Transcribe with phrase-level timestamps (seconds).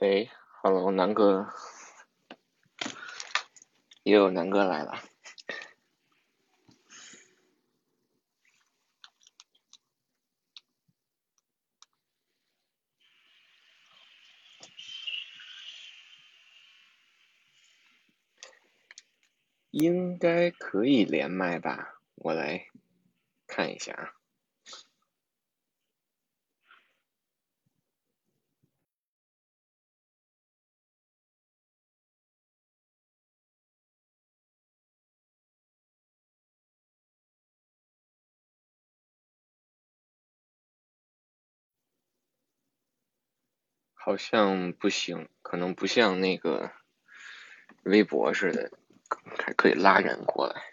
[0.00, 0.30] 喂
[0.62, 1.52] ，Hello，南哥，
[4.02, 5.02] 也有南哥来了。
[19.70, 22.00] 应该可以连麦吧？
[22.14, 22.68] 我来
[23.46, 24.19] 看一下啊。
[44.10, 46.72] 好像不行，可能不像那个
[47.84, 48.72] 微博似的，
[49.38, 50.69] 还可以拉人过来。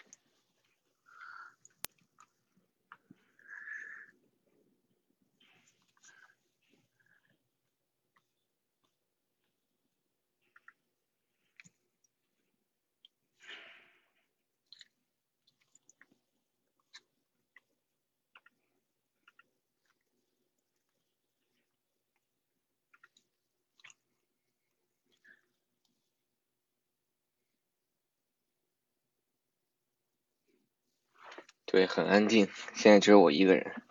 [31.70, 33.82] 对，很安静，现在只有我一个人，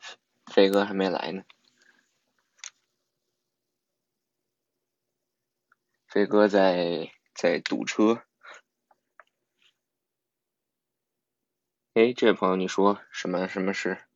[0.52, 1.44] 飞哥还没来呢。
[6.08, 8.24] 飞哥在在堵车。
[11.94, 14.07] 哎，这位朋友，你说什么什么事？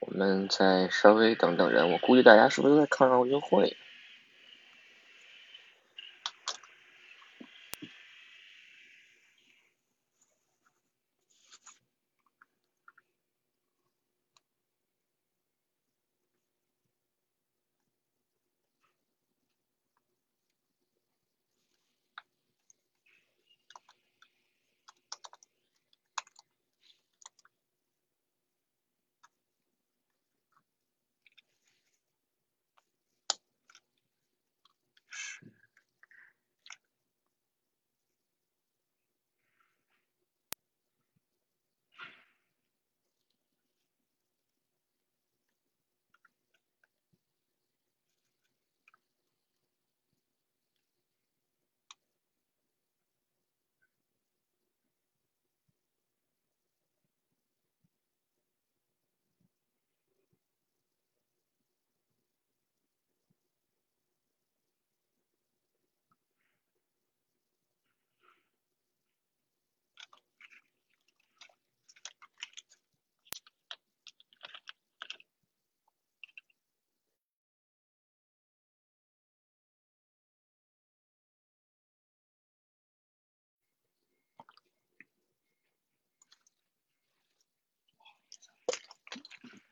[0.00, 3.76] 我们再稍微等等人，我估计大家是不是都在看奥运会？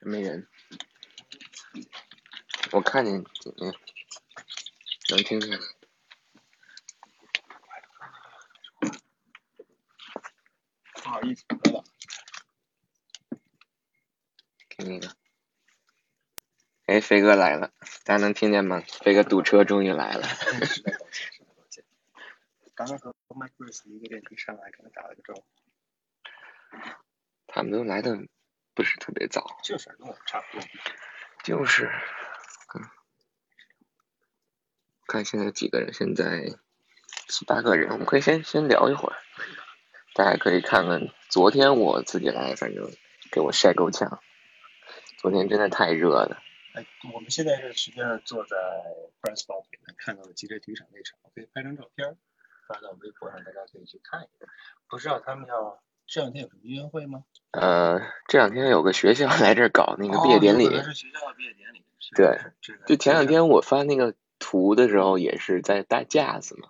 [0.07, 0.47] 没人，
[2.71, 3.75] 我看见，嗯，
[5.11, 5.59] 能听见。
[11.03, 11.85] 不好意思，来了。
[14.69, 15.09] 给你一个。
[16.87, 17.73] 哎，飞哥来了，
[18.05, 18.81] 大家能听见吗？
[19.03, 20.23] 飞哥堵车终于来了。
[22.77, 25.45] 刚刚和 Mike Bruce 一个电梯上来，跟他打了个招呼。
[27.49, 28.17] 他们都来的
[28.77, 29.59] 不是特别早。
[29.65, 30.69] 就是跟我们差不多。
[31.43, 32.83] 就是，嗯，
[35.07, 36.45] 看现在几个人，现在
[37.29, 39.17] 七八个人，我们可以先先聊一会儿，
[40.15, 41.09] 大家可以看看。
[41.31, 42.89] 昨天我自己来，反正
[43.33, 44.21] 给我晒够呛。
[45.19, 46.43] 昨天真的太热了。
[46.75, 48.57] 哎，我们现在是实际上坐在
[49.23, 52.17] Press Box 里面看到了击剑体育场那场，可以拍张照片
[52.69, 54.49] 发到微博上，大家可以去看一看。
[54.89, 57.25] 不知道他们要这两天有什么音乐会吗？
[57.51, 60.67] 呃，这两天有个学校 来这儿搞那个毕业典礼。
[60.67, 61.85] 哦、是学校的毕业典礼。
[62.15, 62.39] 对，
[62.87, 66.69] 就前两天我发那个图的时候，也是在搭架子嘛。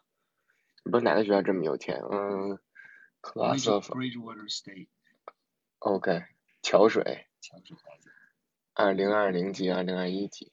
[0.84, 2.00] 不是哪个学校这么有钱？
[2.10, 2.58] 嗯
[3.20, 4.88] ，Class of Bridgewater State。
[5.80, 6.24] OK，
[6.62, 8.10] 桥水，强势孩子。
[8.72, 10.52] 二零二零级、二零二一级。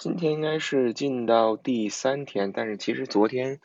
[0.00, 3.60] 今天应该是进到第三天，但是其实昨天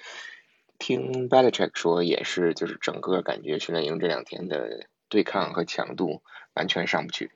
[0.77, 6.21] 听 b e l i c h e c k 说也是，就是整个感觉训练营这两天的对抗和强度
[6.53, 7.31] 完全上不去，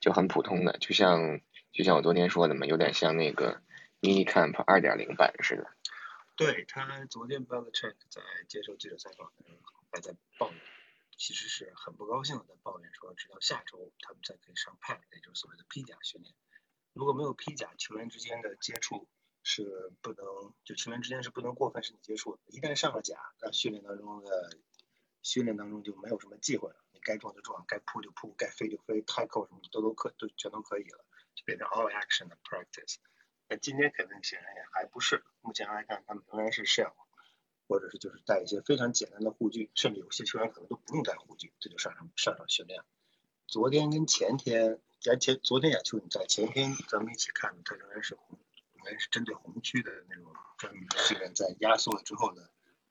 [0.00, 1.40] 就很普通的，就像
[1.72, 3.62] 就像我昨天说的嘛，有点像那个
[4.02, 5.66] mini camp 二点零版似的。
[6.36, 10.60] 对他昨天 b e l i c h e c k 在接受记者采访的时候还在抱怨，
[11.16, 16.34] 其实是很不高兴的在抱怨说，直到下周他们才可以上 PAD，也就是所谓的披甲训练。
[16.92, 19.08] 如果没有披甲，球员之间的接触
[19.42, 22.42] 是不能，就球员之间是不能过分身体接触的。
[22.46, 24.58] 一旦上了甲，那训练当中的
[25.22, 31.04] 训练当中就没有什么忌讳了，你该撞就撞，该扑就扑，该飞就飞，tackle 什么的都都可都全都可以了，
[31.34, 32.96] 就变成 all action 的 practice。
[33.48, 36.92] 那今天肯定显然也还不是，目前来看他们仍然是 shell，
[37.68, 42.82] 或者是就是带一些非常简单的护具，甚至有些球员可能都不用带护具，这就上场上场训练。
[43.46, 44.80] 昨天跟前天，
[45.10, 48.38] 而且昨天亚秋你在前天咱们一起看的，它仍然是红，
[48.74, 50.26] 仍然是针对红区的那种
[50.58, 52.42] 专门训练，在压缩了之后呢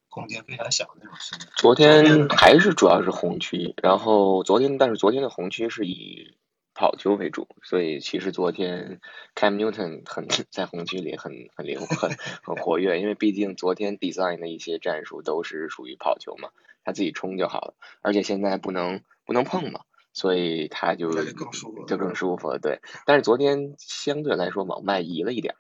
[0.10, 1.50] 空间非常小的那种训练。
[1.56, 6.38] 昨天还是主要是红区，然后昨天但是昨天的红区是以
[6.74, 9.00] 跑球为主，所以其实昨天
[9.36, 16.50] Cam Newton 很在红区里很很灵活很很活跃，因为毕竟昨天 design 的一些战术都是属于跑球嘛，
[16.84, 19.82] 他自己冲就好了，而且现在不能不能碰嘛。
[20.14, 22.82] 所以他就就更舒服了就更舒服了，对。
[23.06, 25.58] 但是昨天相对来说往外移了一点儿，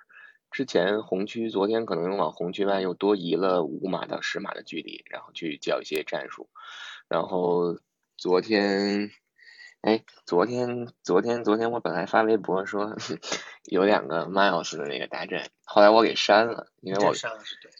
[0.51, 6.49] 之前红区昨天可能往红区外又多移了五码到十码的距离，然后去叫一些战术。
[7.07, 7.79] 然后
[8.17, 9.11] 昨天，
[9.81, 12.95] 哎，昨天昨天昨天我本来发微博说
[13.65, 17.13] 有两个 Miles 的那个大阵，后来我给删了，因为我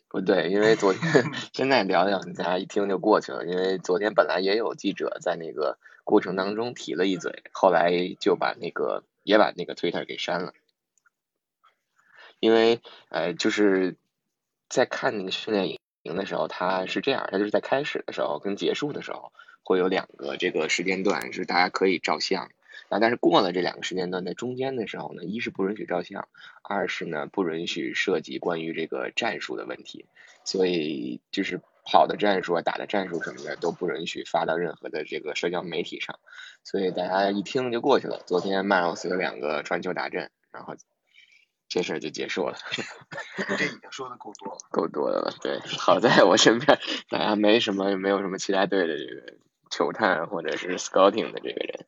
[0.09, 1.01] 不对，因为昨天
[1.53, 3.45] 现在聊聊，大家一听就过去了。
[3.45, 5.77] 因为昨天本来也有记者在那个
[6.11, 10.53] 过程当中提了一嘴，后来就把那个也把那个 Twitter 给删了。
[12.41, 13.95] 因为呃，就是
[14.67, 19.31] 在看那个训练营的时候，他是这样，他就是在开始的时候跟结束的时候
[19.63, 22.51] 会有两个这个时间段是大家可以照相。
[22.89, 26.27] 啊，但是过了这两个时间段，在中间的时候呢，一是不允许照相，
[26.61, 30.07] 二是呢不允许涉及关于这个战术的问题，
[30.43, 36.19] 所以就是跑的战术啊、打的战术什么的都不允许发到任何的这个社交媒体上，
[36.63, 38.21] 所以大家一听就过去了。
[38.25, 40.75] 昨天迈尔斯有两个传球大阵，然后
[41.67, 42.57] 这事儿就结束了。
[43.49, 44.59] 你这已经说的够多了。
[44.71, 46.77] 够多的了，对，好在我身边
[47.09, 49.33] 大家没什么没有什么其他队的这个
[49.69, 51.85] 球探或者是 scouting 的这个人。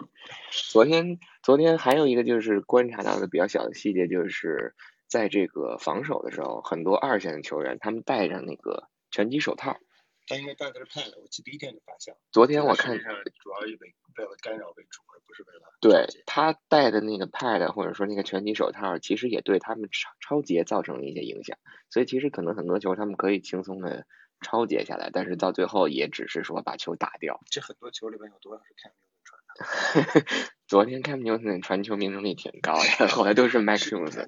[0.72, 4.74] 昨天昨天还有一个就是观察到的比较小的细节，就是
[5.08, 9.78] 在这个防守的时候，很多二线的球员他们带着那个拳击手套。
[10.26, 12.20] 他应该戴的是 pad，我记得第一天就发现了。
[12.32, 13.04] 昨天我看主
[13.52, 21.58] 要以为为了干扰为主，而不是为了对他戴的那个 pad 或者说那个拳击手套，其实也对他们超超节造成了一些影响。
[21.90, 24.08] 所以其实可能很多球他们可以轻松的
[24.40, 27.42] 超节下来，但是到最后也只是说把球打掉。
[27.50, 30.26] 这很多球里面有多少是 Cam Newton 传的？
[30.68, 34.28] 昨天 Cam Newton 传球命中率挺高的，后来都是 Max 难 Jones。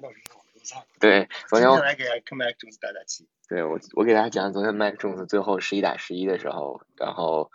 [1.00, 3.28] 对，昨天我来给 Cam Mac Jones 打打气。
[3.48, 7.50] 对我我给大家讲，昨天麦克 Jones 最后十一打十一的时候，然后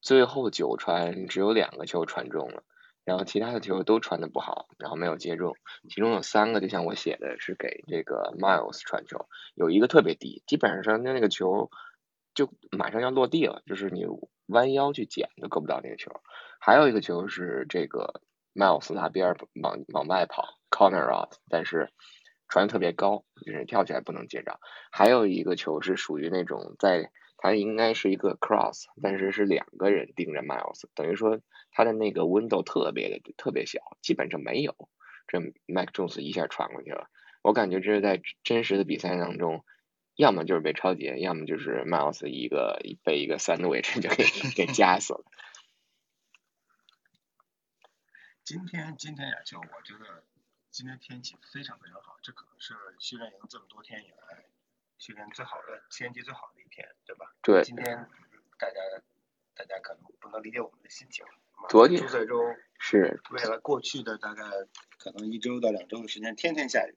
[0.00, 2.62] 最后九传只有两个球传中了，
[3.04, 5.56] 然后其他的球都传的不好，然后没有接中，
[5.88, 11.70] 其中有三个就像我写的是给这个 Miles 传球，有一个特别低，基本上那那个球
[12.34, 14.06] 就马上要落地了，就是你
[14.46, 16.12] 弯腰去捡都够不到那个球，
[16.60, 18.22] 还有一个球是这个
[18.54, 21.90] Miles 拉边往往外跑 corner route，但是
[22.52, 24.60] 传的特别高，就是跳起来不能接着。
[24.90, 31.40] 还有一个球是属于那种在它应该是一个 cross，但是是两个人盯着 Miles，等于说
[31.70, 34.76] 他的那个 window 特别的特别小，基本上没有。
[35.26, 37.08] 这 Mac Jones 一下传过去了，
[37.40, 39.64] 我感觉这是在真实的比赛当中，
[40.14, 45.24] 要么就是被超截，要么就是 Miles 一个被一个 sandwich 就给给夹死了。
[48.44, 50.22] 今天今天亚秋，我觉得
[50.72, 54.46] 今天天气非常非常好，这可能是训练营这么多天以来
[54.96, 57.30] 训练最好的天气最好的一天，对吧？
[57.42, 58.08] 对，今天
[58.58, 58.80] 大家
[59.54, 61.26] 大家可能不能理解我们的心情。
[61.68, 64.44] 昨天是为了过去的大概
[64.98, 66.96] 可能一周到两周的时间，天天下雨，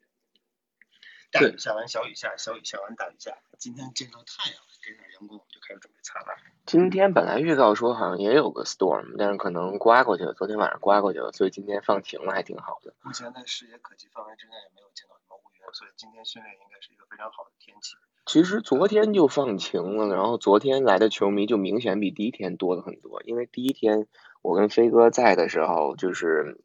[1.29, 3.37] 大雨下完小雨下，小雨下完大雨下。
[3.59, 4.63] 今天见到太阳
[4.93, 6.35] 阳光，我们就开始准备擦了。
[6.65, 12.93] 今天本来预告说好像也有个 storm，但是可能刮过去了，昨天晚上刮过去了，所以今天放晴了，还挺好的。
[13.01, 17.95] 目前在视野可及范围之内也没有见到什么乌云，所以今天训练应该是一个非常好的天气。
[18.25, 24.07] 其实昨天就放晴了，然后昨天来的球迷就明显比第一天多了很多，因为第一天
[24.41, 26.64] 我跟飞哥在的时候就是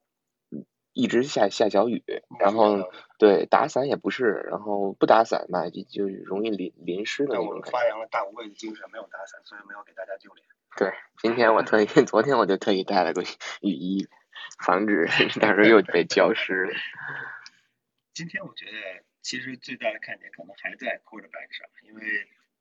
[0.93, 2.03] 一直下下小雨，
[2.39, 7.79] 然后对打伞也不是，然后不打伞吧就就容易淋淋湿的那但我们种感觉。
[7.79, 10.47] 发扬了大无畏的精神，没有打伞，所以没有给大家丢脸。
[10.77, 13.23] 对，今天我特意， 昨天我就特意带了个
[13.61, 14.09] 雨衣，
[14.65, 15.07] 防止
[15.41, 16.73] 到时候又被浇湿了。
[18.15, 22.03] 今天我觉得其实最大的看点可能还在 quarterback 上，因为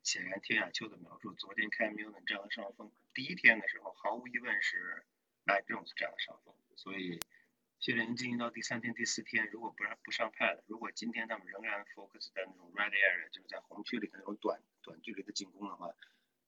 [0.04, 5.04] 显然听雅秋的描述，昨天 Cam Newton 占了上风，第一天的时候毫无疑问是
[5.46, 7.20] Mac Jones 占了上风，所以
[7.80, 15.96] 训练营进行到第三天、第四天，如果不让不上 pad，如果今天他们仍然 focus 在那种 red area，就是在红区里的那种短短距离的进攻的话，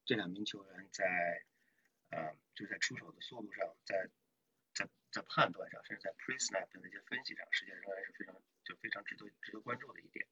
[0.04, 1.44] 这两名球员在
[2.10, 4.10] 呃就是在出手的速度上，在
[4.74, 8.34] 在在判断上，甚至在 pre snap 的那些分析上，实际上仍然是非常
[8.64, 10.26] 就非常值得值得关注的一点。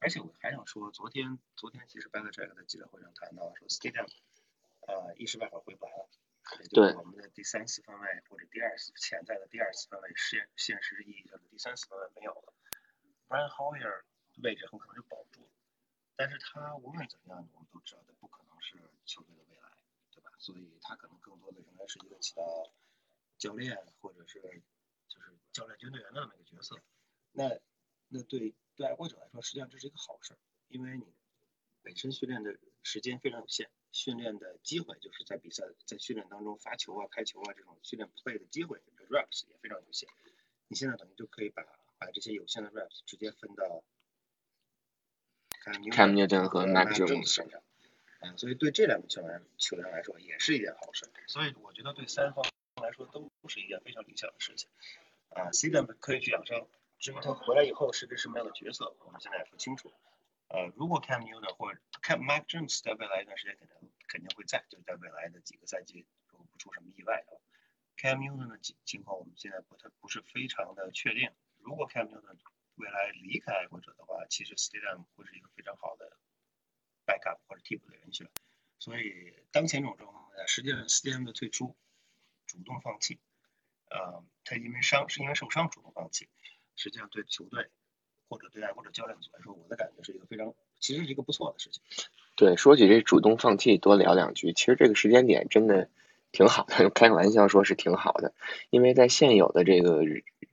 [0.00, 4.10] 而且我还想说，昨天昨天其实 Belichick 在记者会上谈到说，Stadium
[4.80, 6.08] 呃一时半会儿回不来了，
[6.70, 12.54] 对我们的第三次分位或者第二次潜在的第二次分位现现实意义上的第三次分位没有了
[13.28, 14.04] ，Brian Hoyer
[14.42, 15.48] 位置很可能就保不住了。
[16.16, 18.76] 但是他无论怎么样，我们都知道他不可能是
[19.06, 19.70] 球队的未来，
[20.10, 20.30] 对吧？
[20.38, 22.70] 所以他可能更多的仍然是一个起到
[23.38, 24.40] 教练或者是
[25.08, 26.80] 就是教练军队员的那么一个角色。
[27.32, 27.48] 那
[28.08, 30.38] 那对对爱国者来说，实际上这是一个好事儿，
[30.68, 31.14] 因为你
[31.82, 40.08] 本身训练的时间非常有限，训练的机会就是在比赛在训练当中发球啊、开球啊这种训练 play 的机会这 reps 也非常有限。
[40.68, 41.62] 你现在等于就可以把
[41.98, 43.82] 把这些有限的 reps 直接分到
[45.92, 47.60] Cam Newton 和 Mac Jones 身上。
[48.20, 51.08] 啊，所以对这两个球员球员来说也是一件好事。
[51.26, 52.44] 所以我觉得对三方
[52.82, 54.68] 来说都是一件非常理想的事情。
[55.30, 56.66] 啊 c 的可以去养伤，
[56.98, 59.92] 至于他回来以后是个什么样的角色，我们现在也不清楚。
[60.50, 67.38] 呃，如果 Cam Newton 或者 Cam Mac Jones 在未来一段时间肯定肯定会在，就是在未来的几个赛季，如果不出什么意外的话
[67.96, 71.30] ，Cam Newton 的情情况我们现在不太不是非常的确定。
[71.58, 72.36] 如果 Cam Newton
[72.74, 76.18] 未来离开爱国者的话，其实 Stadium 会是一个非常好的
[77.06, 78.28] backup 或者替补的人选。
[78.80, 81.76] 所以当前这种状况下，实际上 Stadium 的退出，
[82.46, 83.20] 主动放弃，
[83.90, 86.28] 呃，他因为伤是因为受伤主动放弃，
[86.74, 87.70] 实际上对球队
[88.30, 91.82] 或者对爱或者教练组来说，我的感觉是一个非常其实是一个不错的事情。
[92.36, 94.52] 对，说起这主动放弃，多聊两句。
[94.52, 95.90] 其实这个时间点真的
[96.32, 98.32] 挺好的，开个玩笑说是挺好的，
[98.70, 100.04] 因为在现有的这个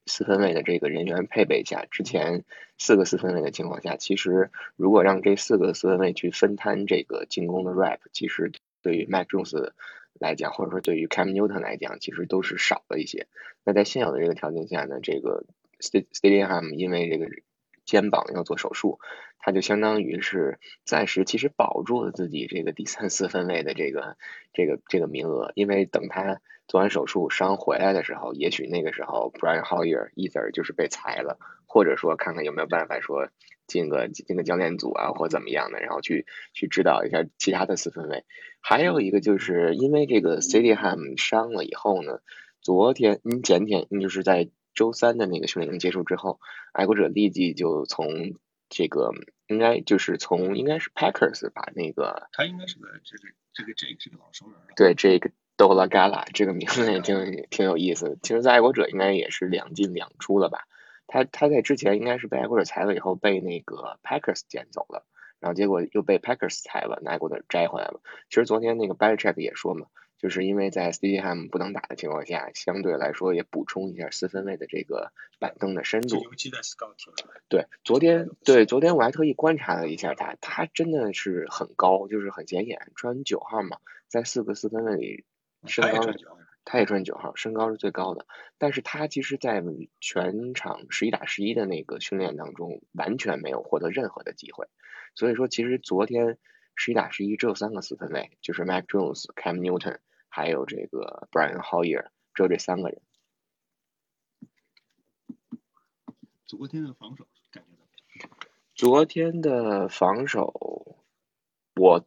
[0.07, 2.43] 四分卫的这个人员配备下，之前
[2.79, 9.72] 四个四分卫的情况下，其实如果让这四个四分卫去分摊这个进攻的 rap，其实对于 Mac Jones
[10.19, 13.27] 来讲，或者说对于 Cam Newton 来讲，其实都是少了一些。
[13.63, 15.46] 那在现有的这个条件下呢，这个
[15.79, 17.29] St Stadium 因为这个
[17.88, 19.00] 肩膀要做手术，
[19.39, 24.17] 他就相当于是暂时其实保住了自己这个第三四分位的这个
[24.53, 33.29] 这个这个名额，因为等他做完手术伤回来的时候，也许那个时候 Brian Hoyer either 就是被裁了，或者说看看有没有办法说
[33.67, 38.25] 进个进个教练组啊或怎么样的，然后去去指导一下其他的四分位。
[38.60, 42.20] 还有一个就是因为这个 c d Ham 伤了以后呢，
[42.60, 46.39] 昨天嗯前天嗯就是在周三的那个训练营结束之后，
[46.72, 48.36] 爱国者立即就从
[48.69, 49.12] 这个
[49.48, 54.67] 应该就是从应该是 Packers 把那个他应该是个这个这个这这个老熟人了。
[54.75, 58.17] 对这个 Dola Gala 这个名字也挺挺有意思的。
[58.22, 60.67] 其实，在爱国者应该也是两进两出了吧？
[61.07, 65.07] 他他在之前应该是被爱国者裁了以后被那个 Packers 捡走了，
[65.39, 68.01] 然后结果又被 Packers 裁了，那爱国者摘回来了。
[68.29, 76.24] 其实昨天那个 Belichick 也说嘛，就是因为在 Stadium 不能打的情况下，相对来说也补充一下四分卫的这个板凳的深度。
[76.24, 77.13] 尤其在 Scouting
[77.47, 85.25] 对，昨天对昨天我还特意观察了一下他，他真的是很高，就是很显眼，穿九号嘛，在四个四分卫里
[85.65, 86.38] 身高他也穿九号。
[86.69, 88.25] 他也穿九号，身高是最高的，
[88.57, 89.63] 但是他其实，在
[90.01, 94.67] 全场十一打十一的那个训练当中，完全没有获得任何的机会，
[95.15, 96.38] 所以说其实昨天
[96.75, 100.00] 十一打十一只有三个四分卫，就是 Mac Jones、Cam Newton，
[100.38, 103.01] 还有这个 Brian Hoyer，只有这三个人。
[106.46, 107.70] 昨天的防守感觉
[108.20, 108.39] 怎么样？
[108.75, 111.00] 昨天的防守，
[111.75, 112.06] 我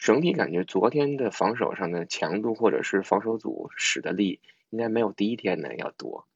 [0.00, 6.26] 整体感觉昨天的防守上的强度或者是防守组使的力，应该没有第一天的要多。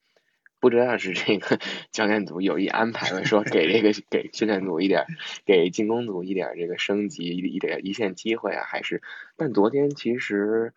[0.60, 1.58] 不知道是这个
[1.90, 5.04] 教练组有意安排了，说给这个 给训练组一点，
[5.44, 9.02] 给进攻组一点这个升级一一点一线机会啊，还是？
[9.36, 10.72] 但昨天其实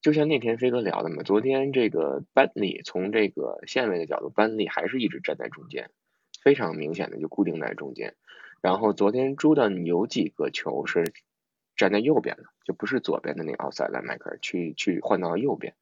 [0.00, 5.90] 就像那天飞哥聊的嘛，昨天这个班里从这个线位的角度，班里还是一直站在中间，
[6.42, 8.14] 非常明显的就固定在中间。
[8.60, 11.12] 然后昨天朱的有几个球是
[11.76, 15.74] 站在右边的，就不是左边的那个奥赛莱迈克尔去去换到了右边。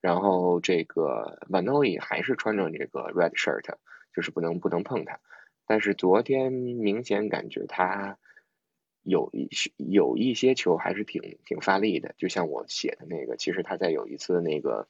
[0.00, 3.74] 然后这个 v a n o i 还是穿着这个 red shirt，
[4.14, 5.20] 就是不能不能碰他。
[5.66, 8.18] 但是昨天明显感觉他
[9.10, 14.86] 有一些有一些球还是挺挺发力的，就像我写的那个，其实他在有一次那个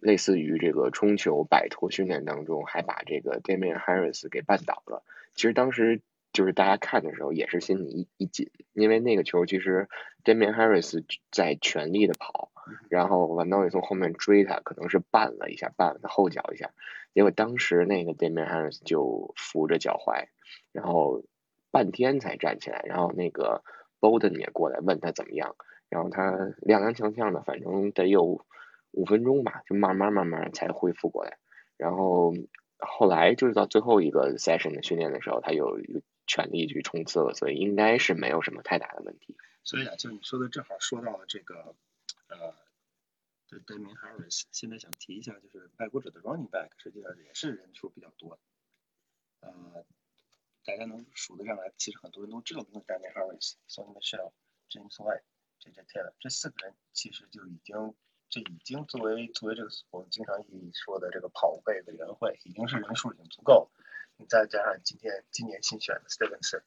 [0.00, 5.02] 类似于这个冲球摆脱训练当中，还把这个 Damian Harris 给绊倒了。
[5.34, 6.00] 其实当时
[6.32, 9.88] 就是大家看的时候也是心里一一紧，因为那个球其实
[10.24, 12.52] Damian Harris 在全力的跑。
[12.88, 16.72] 然后万诺也从后面追他，可能是绊了一下，绊了他后脚一下，
[17.14, 20.26] 结果当时那个 Damian Harris 就扶着脚踝，
[20.72, 21.22] 然后
[21.70, 23.62] 半天才站起来，然后那个
[24.00, 25.56] Bolden 也过来问他怎么样，
[25.88, 28.44] 然后他踉踉跄跄的，反正得有
[28.92, 31.38] 五分钟吧，就慢慢慢慢才恢复过来，
[31.76, 32.32] 然后
[32.78, 35.78] 后来就是到最后一个 session 的训练的时候，他有
[36.26, 39.36] 全力去冲刺了，所以应该是没有什么太大的问题。
[39.64, 41.74] 所以啊，就你说的正好说到了这个。
[42.28, 42.52] 呃，
[43.48, 48.36] 对 d a m i n Harris 现在想提一下，就是爱国者的 running back 实际上也是人数比较多。
[49.38, 49.84] 呃，
[50.66, 54.32] 大家能数得上来，其实很多人都知道的 Damian Harris、Sonny Michel、
[54.68, 55.22] James White、
[55.60, 55.82] J.J.
[55.82, 57.94] Taylor 这四个人，其实就已经
[58.28, 63.70] 这已经作为作为这个我们经常意义说的这个跑位委员会，已经是人数已经足够。
[64.16, 66.62] 你再加上今天今年新选的 Stevenson，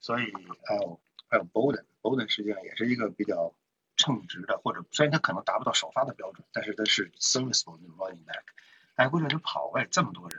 [0.00, 0.32] 所以
[0.66, 3.54] 还有还有 Bolden，Bolden 实际上也是一个比较。
[3.96, 8.42] 称职的，或者虽然他可能达不到首发的标准，但是他是 serviceable running back。
[8.96, 10.33] 爱国者的跑位这么多人，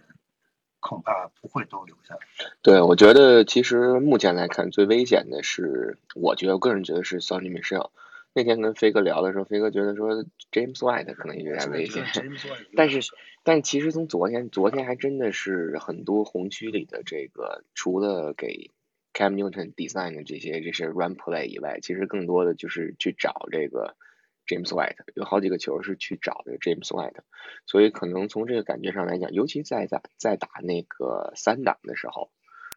[0.88, 2.20] 恐怕不会都留下来。
[2.62, 7.90] 对，我觉得其实目前来看最危险的是，我觉得我个人觉得是 Sonny Michel。
[8.34, 12.06] 那天跟飞哥聊的时候，飞哥觉得说 James White 可能有点危险。
[12.76, 13.00] 但是，
[13.44, 18.72] 但其实从昨天，昨天还真的是很多红区里的这个，除了给。
[19.18, 23.96] Cam Newton design 的这些这些 run play 以外，其实更多的就是去找这个
[24.48, 27.22] James White，有好几个球是去找这个 James White，
[27.66, 32.32] 所以可能从这个感觉上来讲，尤其在在在打那个三档的时候，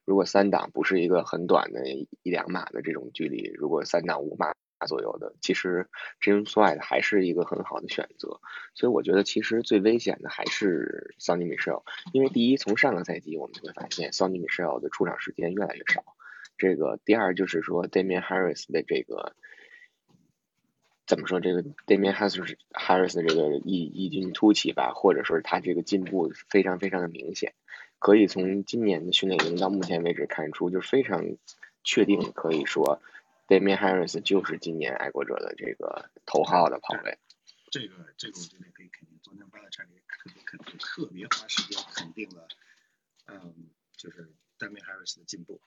[0.04, 4.54] 如果三档不是一个很短的一两码的这种距离，如果三档五码
[4.86, 5.88] 左右的，其实
[6.22, 8.40] James White 还是一个很好的选择。
[8.74, 16.04] 所以我觉得其实最危险的还是 Sonny Michel，因为第一从上个赛季我们就会发现 Sonny Michel 的出场时间越来越少。
[16.56, 19.34] 这个第二就是说，Damian Harris 的这个
[21.08, 21.40] 怎么说？
[21.40, 27.54] 这个 Damian Harris Harris 的这个异异军突起吧，或者说他这个进步非常非常的明显，
[27.98, 31.24] 可以从今年的训练营到目前为止看出，就非常
[31.82, 33.00] 确定可以说
[33.48, 37.16] ，Damian Harris 就是今年爱国者的这个头号的跑位。
[37.70, 42.46] 这个这个我觉得可以肯定，昨天巴勒查也特别肯定，特别花时间肯定了，
[43.26, 43.54] 嗯，
[43.96, 44.30] 就是。
[44.58, 45.60] Damian Harris 的进步，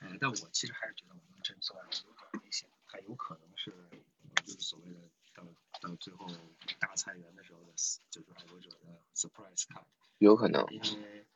[0.00, 3.70] 呃，但我其实还是觉得我们真算有点危险，他有可能是
[4.44, 5.00] 就是所谓的
[5.34, 5.44] 到
[5.80, 6.26] 到最后
[6.78, 7.72] 大裁员的时候的，
[8.10, 9.84] 就是爱国者的 surprise cut，
[10.18, 11.26] 有可能，因为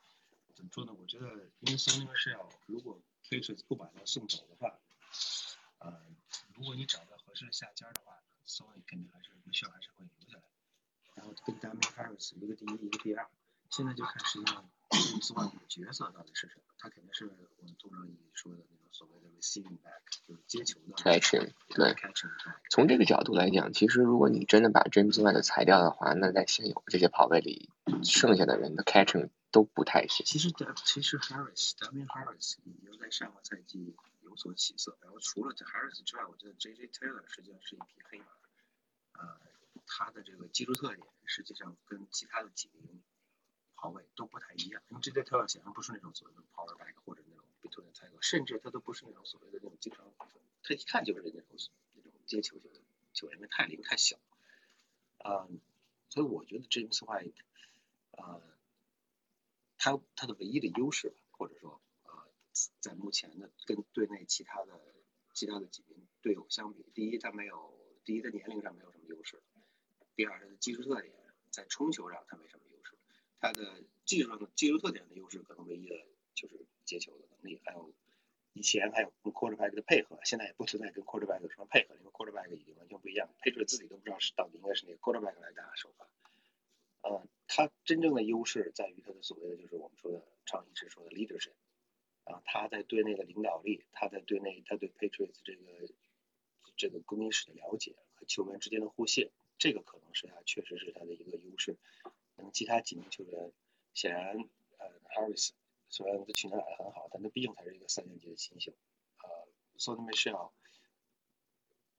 [0.54, 0.92] 怎么说呢？
[0.92, 1.26] 我觉得
[1.60, 4.78] 因为 Sonny Michel 如果 Patriots 不把他送走的话，
[5.78, 6.00] 呃，
[6.54, 10.44] 如果你找到合适的下家的话，Sonny 肯定还是 Michel 还是会留下来，
[11.14, 13.28] 然后跟 Damian Harris 一个第一，一个第二，
[13.70, 14.52] 现在就看实际
[15.68, 16.62] 角色到底是什么？
[16.78, 21.52] 他肯定是我们通常你说的那种所谓的 receiving back，就是接球的 catching。
[21.74, 21.96] 对，
[22.70, 27.70] 从这个角度来讲，其实如果你真的把 James White 裁掉的话，那在现有这些跑位里，
[28.04, 30.26] 剩下的人的 catching 都不太行。
[30.26, 30.52] 其实，
[30.84, 34.96] 其实 Harris，Damian Harris 已经在上个赛季有所起色。
[35.00, 36.88] 然后除了 Harris 之外，我觉得 J.J.
[36.88, 38.26] Taylor 实际上是一匹黑马。
[39.14, 39.40] 呃，
[39.86, 43.00] 他的这个技术特点实际上跟其他的几名。
[43.84, 50.10] 跑位都不太一样，因为这对特显然不是那种所谓的 power back 或者那种 between 的 tackle，甚至他都不是那种所谓的那种经常，
[50.62, 51.42] 他一看就是那种
[51.92, 52.80] 那种接球型的
[53.12, 54.16] 球员，因为太灵太小。
[55.18, 55.46] 啊，
[56.08, 57.34] 所以我觉得 James White，
[58.12, 58.40] 呃，
[59.76, 62.32] 他他的唯一的优势吧，或者说呃，
[62.80, 64.80] 在目前的跟队内其他的
[65.34, 69.42] 其他的几名队友相比，第一他没有，第一的年龄上没有什么优势，
[70.16, 71.14] 第二他的技术特点
[71.50, 72.63] 在冲球上他没什么。
[73.44, 75.94] 他的技术上的技术特点的优势，可能唯一的
[76.34, 77.92] 就是接球的能力，还有
[78.54, 86.08] 以前还有跟 quarterback 的配合，现在也不存在跟 quarterback 有什么配合，因为 quarterback 已经完全不一样，配置自己都不知道是到底应该是哪个 quarterback 来打首发。
[87.02, 91.52] 嗯，他真正的优势在于他的所谓的就是我们说的常一直说的 leadership，
[92.24, 95.92] 啊，他在队内的领导力，他在队内他对 Patriots 这个
[96.78, 101.76] 这个更衣室的了解和球员之间的互信，这个可能是他确实是他的一个优势。
[102.36, 103.52] 那么其他几名球员，
[103.94, 104.36] 显然
[104.78, 105.50] 呃 Harris
[105.88, 108.72] 虽然他去年打得很好，但他毕竟还是一个三年级的新秀，
[109.22, 109.28] 呃
[109.78, 110.50] s o n Michel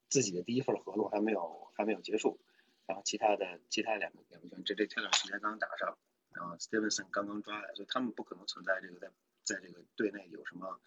[0.09, 2.39] 自己的第一份合同还没有还没有结束。
[2.87, 5.97] 然后其他的其他两个两个球员，这这这段时间刚打上，
[6.33, 9.11] 然后 Stevenson 刚刚抓来，所以他们不可能存在这个在
[9.43, 10.79] 在这个队内有什么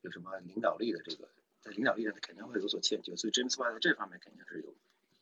[0.00, 1.28] 有什么领导力的这个
[1.60, 4.74] 在领导力上肯定会有所欠缺，所以 James White 在这方面肯定是有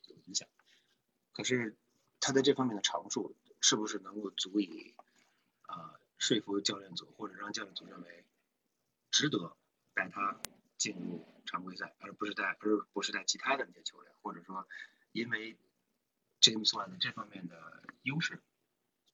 [0.07, 0.47] 有影响。
[1.33, 1.75] 可是
[2.21, 3.35] 他在这方面的长处
[3.67, 4.93] 是不是能够足以
[5.63, 8.23] 啊说服教练组或者让教练组认为
[9.09, 9.55] 值得
[9.93, 10.39] 带他
[10.77, 14.67] 进入常规赛，而不是带而不是带其他的那些球员，或者说
[15.11, 15.57] 因为。
[16.41, 17.55] James One 的这方面的
[18.03, 18.39] 优势，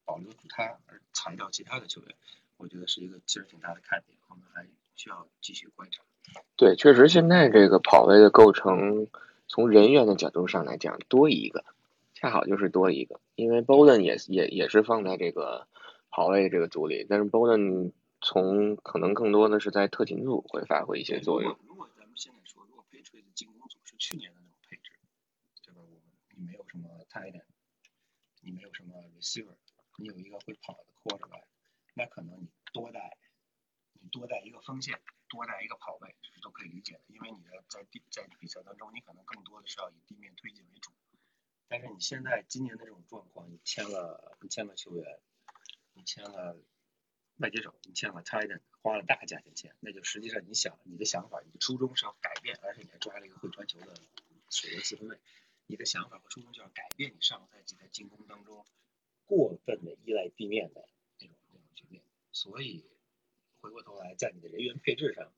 [0.04, 2.14] 保留住他而裁掉其他的球员，
[2.58, 6.04] 我觉得是一个其实挺大的看点，我们还需要继续观察。
[6.58, 9.08] 对，确实现在这个跑位的构成，
[9.48, 11.64] 从人员的角度上来讲，多一个，
[12.22, 15.68] 恰好就是多一个，因为 Bolden 也也也是放在这个
[16.12, 21.58] 跑位这个组里，但是 Bolden 从可能更多的是在特勤组会发挥一些作用。
[21.66, 24.92] 如果咱们现在说，如果 Patriots 进攻组是去年的那种配置，
[25.62, 25.82] 这个
[26.38, 26.62] 你没有。
[26.72, 27.44] 什么 tight end，
[28.40, 29.58] 你没有什么 receiver，
[29.98, 31.44] 你有一个会跑的 quarterback，
[31.94, 33.18] 那可能你多带，
[34.00, 37.02] 你多带一个锋线，多带一个跑位，这是都可以理解的。
[37.08, 40.94] 因为你的在地在比赛当中，你可能更多的是要以地面推进为主。
[41.72, 45.20] 但是你现在今年的这种状况，你签了你签了球员，
[45.94, 46.58] 你签了
[47.38, 53.96] 外接手，你签了 tighten 花了大价钱签，那就实际上你想你的想法，你的初衷是要改变，而且你还抓了一个会传球的
[54.50, 55.18] 所谓四分卫。
[55.66, 58.66] 你的想法和初衷就要改变，你上个赛季在进攻当中
[59.26, 60.86] 过分的依赖地面的
[61.20, 62.04] 那种那种局面，
[62.34, 62.84] 所以
[63.62, 65.32] 回过头来在你的人员配置上，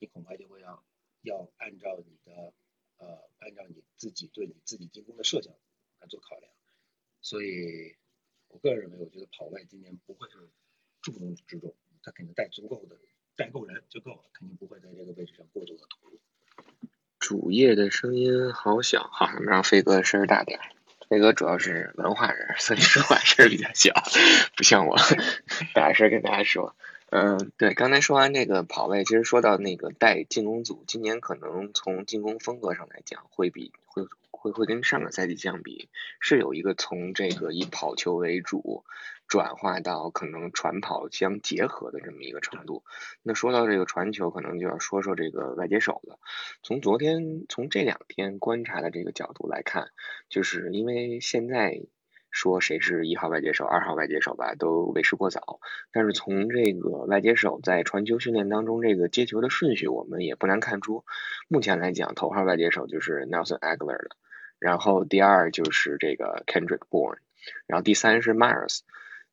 [0.00, 0.84] 你恐怕就会要
[1.22, 2.52] 要按照你的
[2.96, 5.54] 呃按照你自己对你自己进攻的设想
[6.00, 6.52] 来做考量，
[7.26, 7.96] 所以
[8.46, 10.36] 我个人认为，我觉得跑外今年不会是
[11.02, 12.96] 重中之重，他肯定带足够的
[13.34, 16.20] 带够人就够了，肯定不会在这个位置上过度的投入。
[17.18, 20.60] 主页的声音好小，好，让飞哥声儿大点。
[21.08, 23.92] 飞哥主要是文化人，所以说话 声比较小，
[24.56, 24.96] 不像我，
[25.74, 26.76] 大声跟大家说。
[27.10, 34.04] 嗯，对，刚才说完这个跑位，其实说到那个带进攻组，今年可能从进攻风格上来讲，会比会
[34.52, 35.88] 会会跟上个赛季相比，
[36.20, 38.84] 是有一个从这个以跑球为主。
[39.28, 42.84] 转化到可能传跑相结合的这么一个程度。
[43.24, 46.20] 那说到这个传球，可能就要说说这个外接手了。
[46.62, 49.88] 从昨天从这两天观察的这个角度来看，
[50.28, 51.82] 就是因为现在
[52.30, 55.58] 说谁是一号外接手、二号外接手吧，都为时过早。
[55.90, 61.04] 但是从这个外接手在传球训练当中这个接球的顺序，我们也不难看出，
[61.48, 64.10] 目前来讲头号外接手就是 Nelson Aguilar 的，
[64.66, 67.18] 然后第二就是这个 Kendrick Bourne，
[67.68, 68.80] 然后第三是 Myers。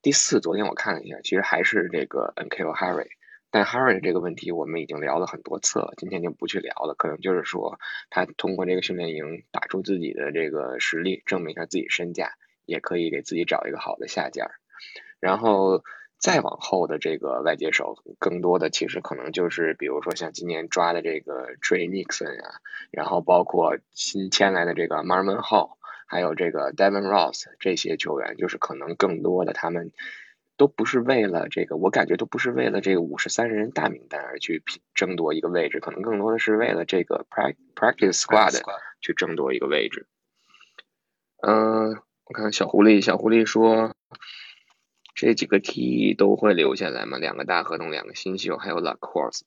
[0.04, 2.72] 第四，昨天我看了一下，其实还是这个 N.K.O.
[2.72, 3.08] Harry，
[3.50, 6.94] 但 Harry 这个问题我们已经聊了很多次了，今天就不去聊了。
[6.94, 7.80] 可能就是说
[8.12, 14.52] 他通过这个训练营打出自己的这个实力，证明一下自己身价，也可以给自己找一个好的下家。
[15.20, 15.84] 然后
[16.24, 22.56] 再往后的这个外接手，更多的其实可能就是比如说像今年抓的这个 Trey Nixon 啊，
[22.92, 25.78] 然后包括新签来的这个 Marvin Hall。
[26.06, 29.92] 还有这个 Devin Ross 这些球员，就是可能更多的他们
[30.58, 34.62] 都不是为了这个，我感觉都不是为了这个五十三人大名单而去
[34.94, 38.62] 争夺一个位置，可能更多的是为了这个 practice squad
[39.02, 40.06] 去争夺一个位置。
[41.42, 43.96] 嗯，我看小狐狸，小狐狸说
[45.16, 47.18] 这几个 T 都会留下来吗？
[47.18, 49.42] 两个大合同，两个新秀，还有 Luck Horse。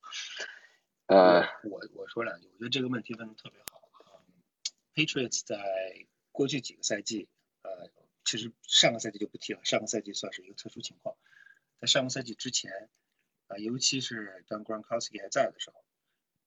[1.06, 3.76] 呃，我我说两句，我觉得这个问题问的特别好。
[4.94, 5.58] Patriots 在
[6.32, 7.28] 过去几个赛季，
[7.60, 7.90] 呃，
[8.24, 11.14] 其实上个赛季就不提了，上个赛季算是一个特殊情况。
[11.78, 12.88] 在上个赛季之前，
[13.48, 15.84] 啊，尤其是当 Gronkowski 还在的时候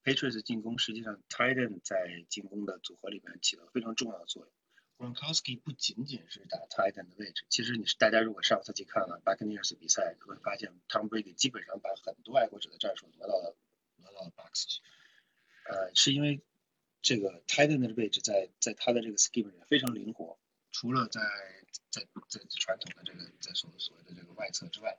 [0.04, 4.52] ，Patriots 进攻实际上 Titan 在进攻的组合里面起了非常重要的作用。
[5.00, 13.56] Gronkowski 不仅仅是打 Titan 的位置，其实你是大家如果上个赛季看了 Buccaneers 比赛，你会发现 Tom Brady 基本上把很多爱国者的战术挪到了
[13.96, 14.82] 挪到了 Bucks 去，
[15.64, 16.44] 呃，是因为。
[17.02, 20.38] 这个 Titan 的位置在在他的这个 scheme 里非常灵活，
[20.70, 21.22] 除了在
[21.90, 24.98] 在在传统的这个在所所谓的这个外侧之外，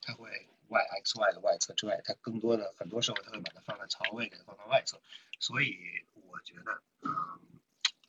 [0.00, 0.30] 他会
[0.68, 5.02] Y X Y 的外侧之外，他更多的很多时候他会把它放在槽位，给它放到外侧，
[5.40, 5.76] 所以
[6.14, 7.10] 我觉得，嗯，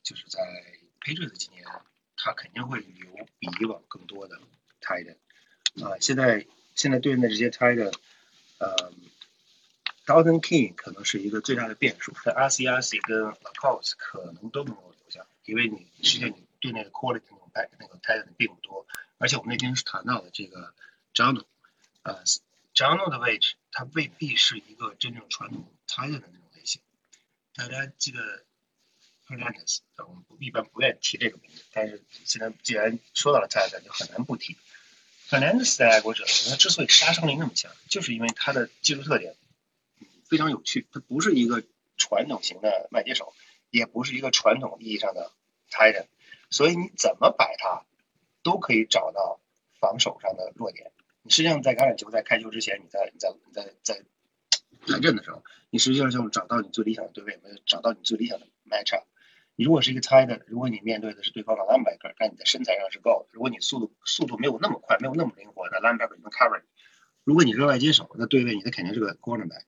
[0.04, 0.38] 就是在
[1.04, 1.64] Patriots 今年，
[2.16, 4.38] 他肯定会留比以往更多的
[4.80, 5.16] Titan。
[5.16, 5.16] tight
[5.76, 7.94] end，啊，现在现在对面的这些 tight end，
[8.58, 8.90] 呃
[10.04, 13.94] d a l t o n King 可能是一个最大的变数，但 RCRC 跟 l a c o s
[13.96, 17.22] 可能都能够留下，因为你实际上你对那个 quality
[17.54, 18.86] 那种那个 Tighten 并不多，
[19.18, 20.74] 而且我们那天是谈到了这个
[21.14, 21.44] Jono，
[22.02, 22.24] 呃
[22.74, 26.82] ，Jono 的位置他未必是一个真正传统 Tighten 的那种类型，
[27.54, 28.44] 大家记得。
[29.32, 34.56] Hernandez，我们一般不愿意提这个名字，但是现在既然说到了泰坦，就很难不提。
[35.28, 39.34] Fernandez 在爱国者，他之所以杀伤力那么强，就是因为他的技术特点
[40.28, 40.86] 非常有趣。
[40.92, 41.64] 他不是一个
[41.96, 43.32] 传统型的外接手，
[43.70, 45.32] 也不是一个传统意义上的
[45.70, 46.06] Titan，
[46.50, 47.86] 所以你怎么摆他，
[48.42, 49.40] 都可以找到
[49.80, 50.92] 防守上的弱点。
[51.22, 54.02] 你实际上在橄榄球在开球之前，你在你在你在在
[54.86, 59.04] 排阵的时候，你实际上就找到你最理想的对位，没有找到你最理想的 matchup。
[59.54, 66.66] 你如果是一个 tight，如果你面对的是对方的 linebacker，但你的身材上是够的，如果你速度速度没有那么快，没有那么灵活，那 linebacker 能 cover 你。
[67.24, 69.64] 如果你是外接手，那对位你的肯定是个 cornerback。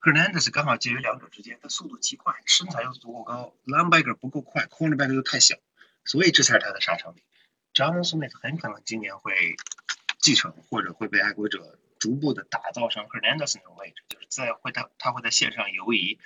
[0.00, 5.56] Hernandez 刚好介于两者之间，他速度极快，身材又足够高，linebacker 不够快，cornerback 又太小，
[6.04, 7.22] 所以这才是他的杀伤力。
[7.72, 9.32] John Smith 很可能今年会
[10.18, 16.18] 继承，或者会被爱国者逐步的打造成 Hernandez 那种位置，就是在会他他会在线上游移。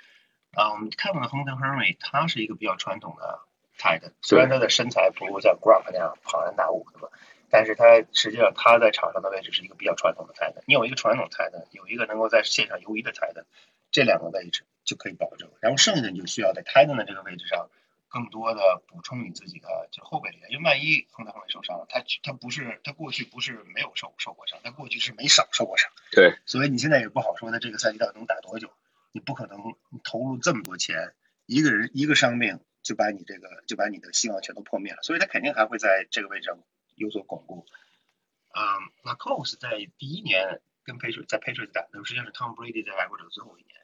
[0.53, 3.39] 啊，我们看到的亨特·亨瑞，他是一个比较传统的
[3.77, 7.09] tight，虽然他的身材不如像 Gronk 那样庞然大物，对吧？
[7.51, 10.53] 但是他实际上他在场上的位置是一个比较传统的 tight。
[10.65, 13.43] 你有一个传统 tight，有一个能够在线上游移的 tight，
[13.91, 15.49] 这两个位置就可以保证。
[15.61, 17.69] 然后剩下的你就需要在 tight 的这个位置上
[18.07, 25.89] 更多的补充你自己的就后备力量，因为万一亨特·亨瑞受伤了，他他不是他过去不是没有受受过伤，他过去是没少受过伤。
[26.11, 28.71] 对，所以你现在也不好说他这个赛季到底能打多久。
[29.19, 29.57] 不可能
[30.03, 31.13] 投入这么多钱，
[31.45, 36.59] 一个人一个伤病就把你这个就把你的希望全都破灭了，所以他肯定还会在这个位置上
[36.95, 37.65] 有所巩固。
[38.51, 38.63] 嗯，
[39.03, 43.75] 那 Cos 在第一年跟 patriot 在 Patriots 打，那实际上是 Tom Brady 在爱国者最后一年，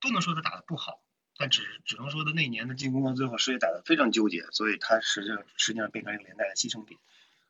[0.00, 1.02] 不能说他打的不好，
[1.36, 6.98] 但只只能说他那年的进攻到最后实际打的非常纠结，所以他实际上实际上变成一个连带的牺牲品。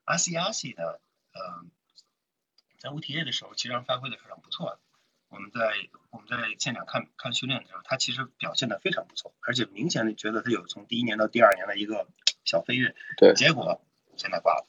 [0.05, 0.83] 阿西阿西呢，
[1.33, 1.65] 呃，
[2.79, 4.79] 在 OTA 的时候其实发挥的非常不错的。
[5.29, 5.61] 我们在
[6.11, 12.07] 我们在现场看看训练的时候，他其实表现的非常不错，而且明显的觉得他有从第一年到第二年的一个
[12.45, 12.95] 小飞跃。
[13.17, 13.81] 对，结果
[14.17, 14.67] 现在挂了。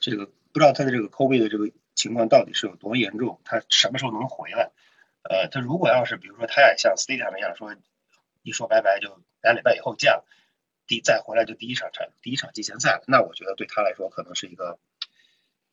[0.00, 4.72] 这个不知道他的这个 COVID 的这个情况到底是有多严重，他什么时候能回来？
[5.22, 7.74] 呃，他如果要是比如说他也像 Stadium 那样说
[8.42, 10.26] 一说拜拜就两礼拜以后见了，
[10.86, 14.78] 第再回来就第一场场第一场季前赛了，那我觉得对他来说可能是一个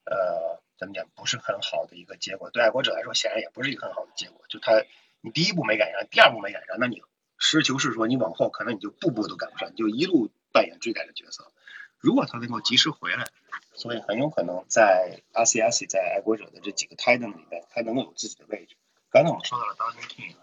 [0.06, 0.61] 呃。
[0.82, 4.44] 怎么讲不是很好的一个结果，对爱国者来说显然也不是一个很好的结果。
[4.50, 4.84] 就他，
[5.22, 7.04] 你第一步没赶上，第二步没赶上，那你
[7.38, 11.52] 实事求是说，你往后可能你就步步都赶不上，你就一路扮演追赶的角色。
[12.00, 13.28] 如果他能够及时回来，
[13.76, 18.76] 所以很有可能在阿西亚西在爱国者的这几个 Titan 里面，他能够有自己的位置。
[19.12, 20.36] 刚才我们说到了 Dawson King，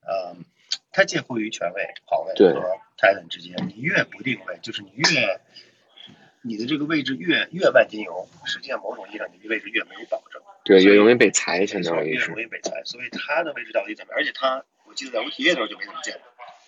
[0.00, 0.44] 嗯，
[0.90, 5.40] 他介乎于全位、跑位和 Titan 之间，你越不定位，就是你越。
[6.46, 12.82] 你的这个位置越越万金油，实际上某种意义上你的位置越没有保证，对，越容易被裁，相当于越容易被裁。
[12.84, 14.12] 所以他的位置到底怎么？
[14.14, 16.22] 而且他，我记得在 OTA 的时候就没怎么见过。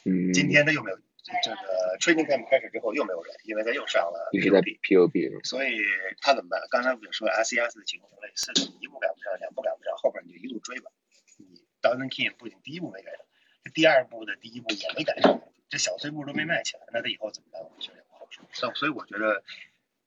[0.05, 0.33] 嗯。
[0.33, 1.57] 今天他又没有这个
[2.01, 4.31] training camp 开始之后又没有人，因为他又上了。
[4.33, 5.45] 一直在 POB。
[5.45, 5.79] 所以
[6.21, 6.61] 他怎么办？
[6.71, 10.91] 刚才不也说 s c s 的情况类似，一步赶不上，两步赶不上，后边你就一路追吧。
[11.37, 11.47] 你
[11.81, 13.25] d o n King 不仅第一步没赶上，
[13.63, 17.63] 这第二步的第一步也没赶上，这小碎步都没迈起来，那他以后怎么办？
[17.63, 18.43] 我们就不好说。
[18.53, 19.43] 所所以我觉得。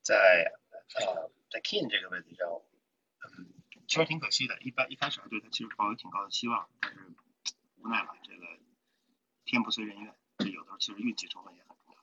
[0.01, 0.51] 在
[0.95, 2.49] 呃，在 King 这个位置上，
[3.37, 3.47] 嗯，
[3.87, 4.59] 其实挺可惜的。
[4.61, 6.97] 一般一开始还对他其实抱有挺高的期望，但是
[7.77, 8.45] 无奈了，这个
[9.45, 12.01] 天不遂人愿，这有的时候其实运气成分也很重要。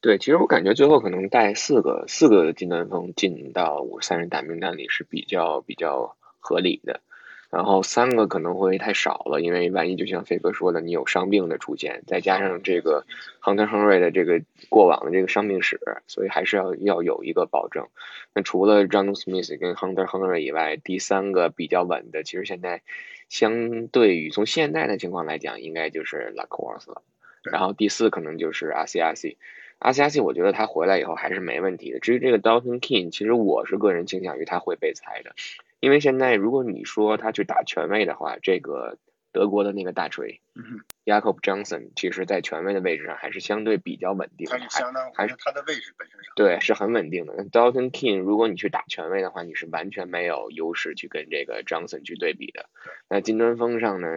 [0.00, 7.02] 对，其实我感觉最后可能带四个四个金端锋进到五十三人大名单里是比较比较合理的。
[7.50, 13.04] 然后三个可能会太少了，因为万一就像飞哥说的，你有伤病的出现，再加上这个
[13.38, 17.86] 亨特亨瑞的这个过往的这个伤病史，所以还是要要有一个保证。
[18.34, 22.82] 那除了 John Smith 跟亨特亨瑞以外，第三个比较稳的，其实现在
[23.28, 27.02] 相对于从现在的情况来讲，应该就是 Lacoste 了。
[27.42, 32.00] 然后第四可能就是 RCRC，RCRC 我觉得他回来以后还是没问题的。
[32.00, 35.32] 至于这个 Dalton King，其实我是个人倾向于他会被裁的。
[35.80, 38.98] 因为现在，如果你说他去打权位的话，这个
[39.30, 47.34] 德国的那个大锤嗯，Jacob Johnson，其实在权位的位置上还是相对比较稳定的，还是相当，还是他的位置本身上，对，是很稳定的。
[47.36, 52.70] 那 Dalton King，如果你去打权位的话，你是完全没有优势去跟这个 Johnson 去对比的。
[53.10, 54.08] 那金端峰上呢，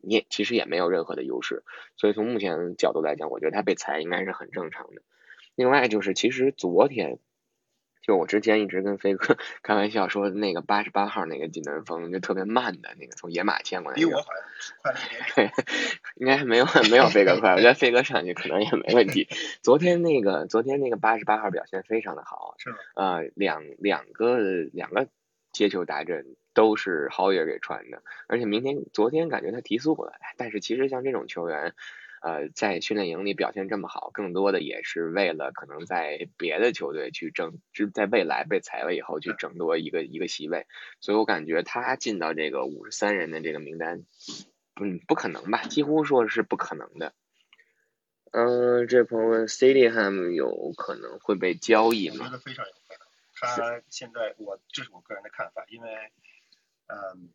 [0.00, 1.64] 你也其实也没有任何的优势，
[1.96, 5.02] 所以从目前角度来讲，我觉得他被裁应该是很正常的。
[5.56, 7.18] 另外就是，其实昨天。
[8.08, 13.96] 就我之前一直跟飞哥 开玩笑说，那个八十八号那个技能风就特别慢的那个，从野马牵过来。
[13.96, 15.22] 比我好像快了一点。
[15.34, 15.50] 对，
[16.16, 19.28] 应该没有没有飞哥快，我觉得飞哥上去可能也没问题。
[19.62, 22.76] 昨天那个昨天那个八十八号表现非常的好，是吗？
[22.94, 24.38] 呃，两两个
[24.72, 25.08] 两个
[25.52, 31.74] 接球达阵都是豪爷给传的，而且明天昨天感觉他提速了，但是其实像这种球员。
[32.20, 40.66] 呃，在训练营里表现这么好，更多的也是为了可能在别的球队去争，就在未来被裁了以后去争夺一个一个席位，
[41.00, 44.04] 所以我感觉他进到这个五十三人的这个名单，
[44.80, 45.62] 嗯，不可能吧？
[45.62, 47.14] 几乎说是不可能的。
[48.32, 52.16] 嗯，这朋友问 c d Ham 有可能会被交易吗？
[52.20, 53.06] 我觉得非常有可能。
[53.40, 55.88] 他现在我这是我个人的看法，因为，
[56.88, 57.30] 嗯。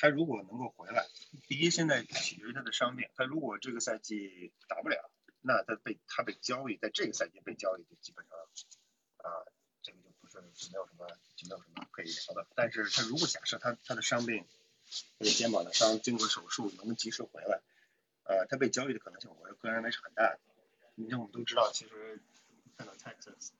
[0.00, 1.04] 他如果能够回来，
[1.48, 3.08] 第一现在取决于他的伤病。
[3.16, 8.38] 他如果这个赛季打不了，那他被他被交易，在这个赛季被交易就基本上
[9.18, 9.44] 啊，
[9.82, 11.06] 这个就不是没有什么
[11.36, 12.46] 就没有什么可以聊的。
[12.54, 14.46] 但是他如果假设他他的伤病，
[15.18, 17.60] 这个肩膀的伤经过手术能及时回来，
[18.22, 20.38] 呃，他被交易的可能性，我个人认为是很大的。
[20.94, 22.20] 因为我们都知道，其实
[22.76, 23.50] 看到 Texas，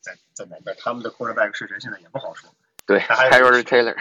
[0.00, 2.54] 在在南边，他们的 quarterback 是谁，现在也不好说。
[2.86, 3.96] 对，还有是 Taylor，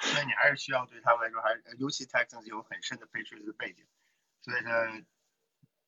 [0.00, 3.84] 所以你还是需要对他们来说，还尤其 Texans 有很深的 Patriots 的背景，
[4.40, 4.70] 所以呢，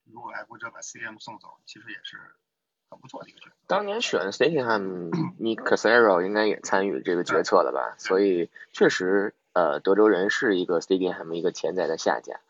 [0.04, 2.18] 如果爱国者把 CM 送走，其实也是
[2.90, 3.56] 很不错的一个选择。
[3.68, 7.94] 当年选 Stadium，Nick Caserio 应该也参与这个决策了吧？
[7.98, 12.40] 所以确实，呃，德州人是一个 Stadium 一个潜在的下家。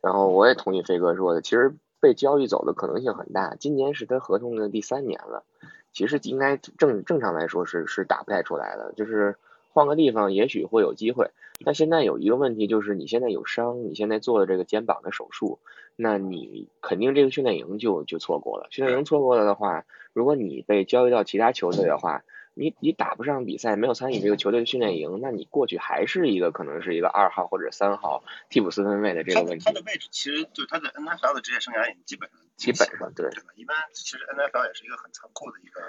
[0.00, 3.54] 然后我也同意飞哥说的，其实被交易走的可能性很大。
[3.54, 5.44] 今年是他合同的第三年了。
[5.92, 9.36] 其实应该正正常来说是是打不太出来的，就是
[9.72, 11.30] 换个地方也许会有机会。
[11.64, 15.58] 但现在有一个问题就是你现在有伤，你现在做了这个肩膀的手术，
[15.96, 18.66] 那你肯定这个训练营就就错过了。
[18.70, 22.24] 训练营错过了的话，如果你被交易到其他球队的话。
[22.54, 29.64] 你你打不上比赛，没有参与这个球队的训练营，那你过去还是一个可能是一个二号或者三号替补四分卫的这个问题。
[29.64, 33.52] 他的位置其实就他在 NFL 的职业生涯也基本上基本上对对吧？
[33.56, 35.80] 一般其实 NFL 也是一个很残酷的一个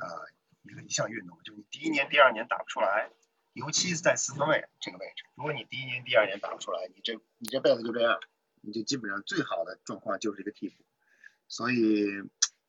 [0.00, 0.30] 呃
[0.62, 3.10] 一个一项运动，就是你第一年、第二年打不出来，
[3.52, 8.20] 尤其是在四分卫这个位置，如果你第一年、第二年打不出来，你这你这辈子就这样，
[8.60, 10.84] 你就基本上最好的状况就是一个替补。
[11.48, 12.06] 所以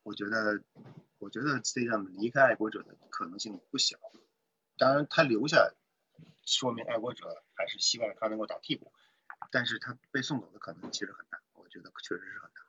[0.02, 0.60] 我觉得。
[1.28, 3.98] 我觉得 C 样离开爱国者的可能性不小，
[4.78, 5.74] 当然他留下，
[6.46, 8.90] 说明爱国者还是希望他能够打替补，
[9.50, 12.62] 但是他被送走的可能其实很大，我觉得确实是很大。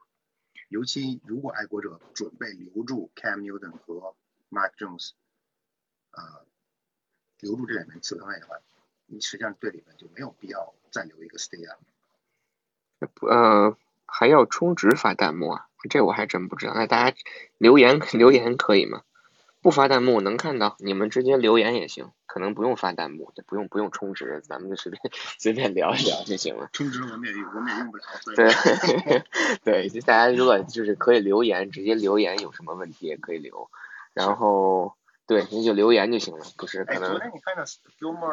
[0.67, 4.17] 尤其如果爱国者准备留住 Cam Newton 和
[4.49, 5.11] Mark Jones，
[6.11, 6.43] 啊，
[7.39, 8.59] 留住这两名次分外的话，
[9.05, 11.79] 你实际上队里面就没有必要再留一个 Stay 样。
[13.21, 13.77] 呃，
[14.11, 15.65] 还要充值发弹幕啊？
[15.89, 17.17] 这我还真不知道，那大家
[17.57, 19.01] 留言 留言可以吗？
[19.61, 25.01] 不发弹幕能看到，你们直接留言也行，可能不用发弹幕，不用不用充值，咱们就随便
[25.37, 26.69] 随便聊一聊就行了。
[26.71, 28.03] 充值我们也我们也用不了。
[28.35, 29.23] 对
[29.63, 33.69] 对，就大家如果就是可以留言，直接留言，有什么问题也可以留。
[34.13, 34.95] 然后
[35.27, 37.11] 对，那就留言就行了，不是可能。
[37.11, 37.63] 昨天你看到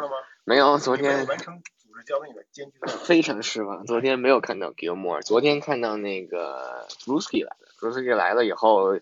[0.01, 0.15] 了吗？
[0.45, 1.27] 没有，昨天。
[1.27, 1.61] 完成。
[2.05, 2.89] 交给你艰巨的。
[2.89, 9.01] 非常失望，昨天没有看到 Gilmore，昨天看到那个 Brusky 来了，Brusky 来了以后，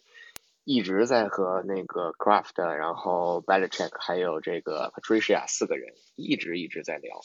[0.65, 7.21] 一直在和那个 Craft，然后 Belichick 还有这个 Patricia 四个人一直一直在聊。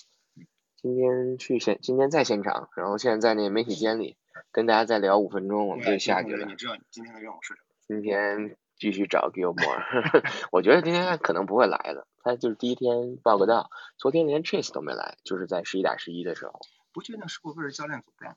[0.81, 4.15] 今天去现，今天在现场，然后现在在那媒体间里
[4.53, 6.45] 跟大家再聊五分钟，我们就下去了。
[6.45, 7.75] 你知道今天的任务是什么？
[7.85, 12.07] 今天继续找 Gilmore， 我觉得今天可能不会来了。
[12.23, 16.59] 他就是第一天报个到，昨天连 Chase 都没来，就是在十一打十一的时候。
[16.91, 18.35] 不确定是不是教练组让。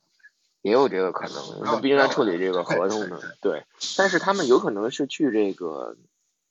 [0.61, 3.19] 也有这个可能，他毕竟在处理这个合同呢。
[3.41, 3.65] 对，
[3.97, 5.97] 但是他们有可能是去这个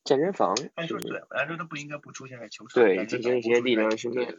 [0.04, 0.56] 健身房。
[0.76, 2.84] 按说对，按说他不应该不出现在球场。
[2.84, 4.36] 对，进行一些力量训练。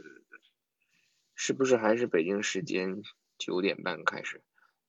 [1.34, 3.03] 是不是还是北京时间
[3.38, 4.42] 九点半开始？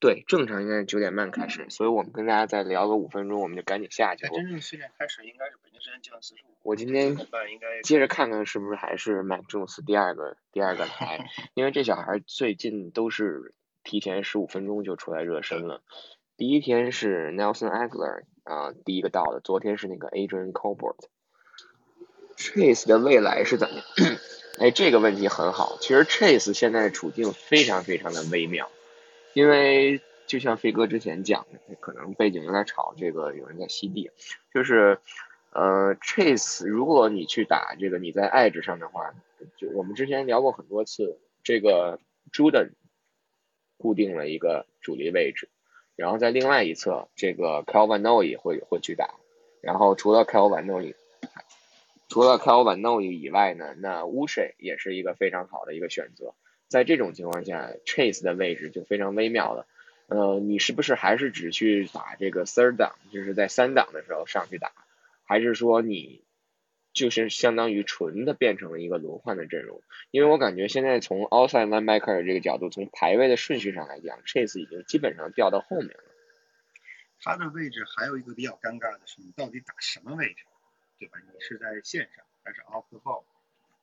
[0.03, 4.27] 对，正常应该是九点半开始，所以我们跟大家再聊个五分钟，我们就赶紧下去。
[4.27, 6.51] 真正训练开始应该是北京时间九点四十五。
[6.61, 7.15] 我今天
[7.83, 13.53] 接着看看是不是还是 Mac Jones 第二个第二个来， 因为这小孩最近都是
[13.85, 15.81] 提前十五分钟就出来热身了。
[16.35, 20.97] 第一天是 Nelson Aguilar 啊，第一个到的，昨天是那个 Adrian Colbert。
[22.35, 24.17] Chase 的未来是怎么样？
[24.59, 25.77] 哎，这个问题很好。
[25.79, 28.69] 其实 Chase 现在处境非常非常的微妙。
[29.33, 34.09] 因为就像飞哥之前讲的，可能背景有点吵，这个有人在吸地，
[34.53, 34.99] 就是
[35.51, 39.13] 呃，Chase，如果你去打这个你在 Edge 上的话，
[39.57, 41.99] 就我们之前聊过很多次，这个
[42.31, 42.71] Jordan
[43.77, 45.49] 固定了一个主力位置，
[45.95, 49.15] 然后在另外一侧，这个 Calvin Noe 会会去打，
[49.61, 50.95] 然后除了 Calvin Noe
[52.09, 56.35] 除了 Kyle Van Noy 以外呢，那 w u s h e 也是一个非常好的一个选择。
[56.67, 59.67] 在这种情况下，Chase 的位置就非常微妙了。
[60.07, 64.71] 呃，你是不是还是只去打这个 third down，就是在三档的时候上去打，
[65.25, 66.23] 还是说你
[66.93, 69.81] 就是相当于纯的变成了一个轮换的阵容？
[70.11, 76.03] 因为我感觉现在从 outside linebacker 这个角度，从排位的顺序上来讲，Chase 已经基本上掉到后面了。
[77.21, 80.43] 他的位置还有一个比较尴尬的是，你到底打什么位置，
[80.99, 81.17] 对吧？
[81.25, 83.23] 你是在线上还是 off the ball？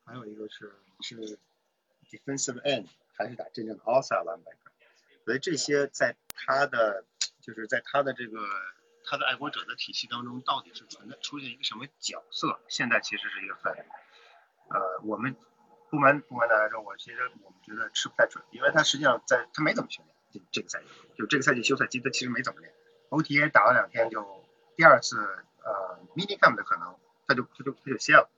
[0.05, 1.39] 还有一个是你是
[2.11, 4.71] defensive end 还是打真正的 outside linebacker？
[5.25, 7.05] 所以这些在他的
[7.41, 8.39] 就是在他的这个
[9.05, 12.61] 他的爱国者的体系当中，到底是存在出现一个什么角色？
[12.69, 13.73] 现在其实是一个分。
[14.69, 15.37] 呃，我们
[15.91, 20.87] 不瞒不瞒大家说，我其实我们觉得吃不太准，因为他实际上在他没怎么训练这这个赛季，
[21.17, 22.73] 就这个赛季休赛期他其实没怎么练。
[23.09, 24.45] OTA 打了两天，就
[24.77, 25.19] 第二次
[25.65, 26.97] 呃 mini camp 的可能，
[27.27, 28.31] 他就他就他就歇了，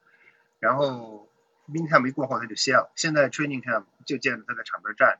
[0.58, 1.28] 然后
[1.68, 5.18] min camp 没过后他就歇了，现在 training camp 就见着他在场边站，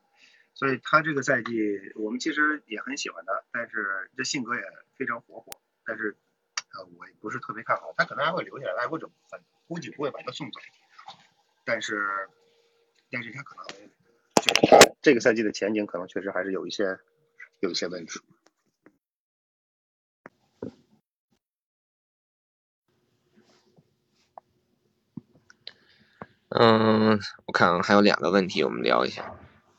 [0.55, 4.62] 所以他这个赛季我们其实也很喜欢他，但是这性格也
[4.97, 6.16] 非常活泼，但是
[6.74, 9.11] 呃我也不是特别看好，他可能还会留下来，爱国者
[9.68, 10.61] 估计不会把他送走，
[11.64, 12.28] 但是
[13.11, 13.66] 但是他可能
[14.36, 16.99] 就是这个赛季的前景可能确实还是有一些
[17.61, 18.20] 有一些问题。
[26.55, 29.34] 嗯，我看还有两个问题，我们聊一下。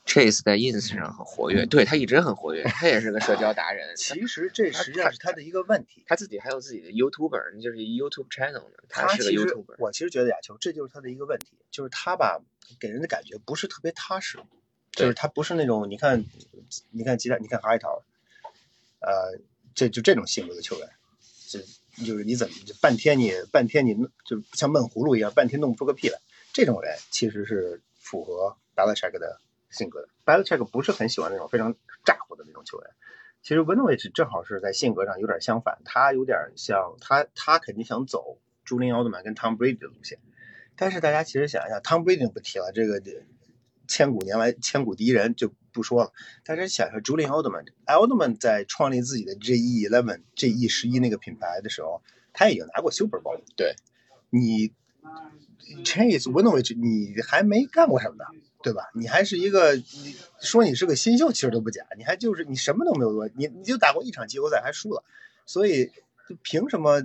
[0.06, 3.94] Chase 在 Ins 上很活跃，对他一直很活跃，他也是个社交达人。
[3.96, 8.76] 其实这实际上是他的一个问题，他自己还有自己的 YouTuber，就是 YouTube channel 呢。
[8.90, 9.76] 他是个 YouTuber。
[9.78, 12.42] 我其实觉得亚秋，这就是他的一个问题，就是他吧，
[12.78, 14.38] 给人的感觉不是特别踏实，
[14.92, 16.22] 就是他不是那种你看，
[16.90, 18.02] 你看吉他，你看哈里桃，
[19.00, 19.40] 呃，
[19.74, 20.88] 这就这种性格的球员，
[21.48, 21.60] 就
[22.04, 23.94] 就是你怎么就半天你半天你
[24.26, 26.18] 就像闷葫芦一样，半天弄不出个屁来。
[26.54, 29.40] 这种人其实是符合 b e l i c h e c k 的
[29.70, 30.08] 性格的。
[30.24, 31.74] b e l i c h e c k 不是很喜欢那种非常
[32.04, 32.90] 咋呼的那种球员。
[33.42, 40.20] 其实 Winovich 正好是在性格上有点相反，他有点像他，他肯定想走朱林奥特曼跟 Tom Brady 的路线。
[40.76, 43.02] 但是大家其实想一下，Tom Brady 不提了，这个
[43.88, 46.12] 千古年来千古第一人就不说了。
[46.44, 52.00] 大家想一下，朱林奥特曼，奥特曼在创立自己的 GE Eleven、GE 十一那个品牌的时候，
[52.32, 53.40] 他已经拿过 Super Bowl。
[53.56, 53.74] 对，
[54.30, 54.72] 你。
[55.84, 58.24] Chase Winovich，你还没干过什么呢，
[58.62, 58.90] 对吧？
[58.94, 61.84] 你还是一个，你说你是个新秀，其实都不假。
[61.96, 65.04] 你还就是你什么都没有做，你你就打过一场季后赛还输了，
[65.46, 65.90] 所以
[66.42, 67.04] 凭什么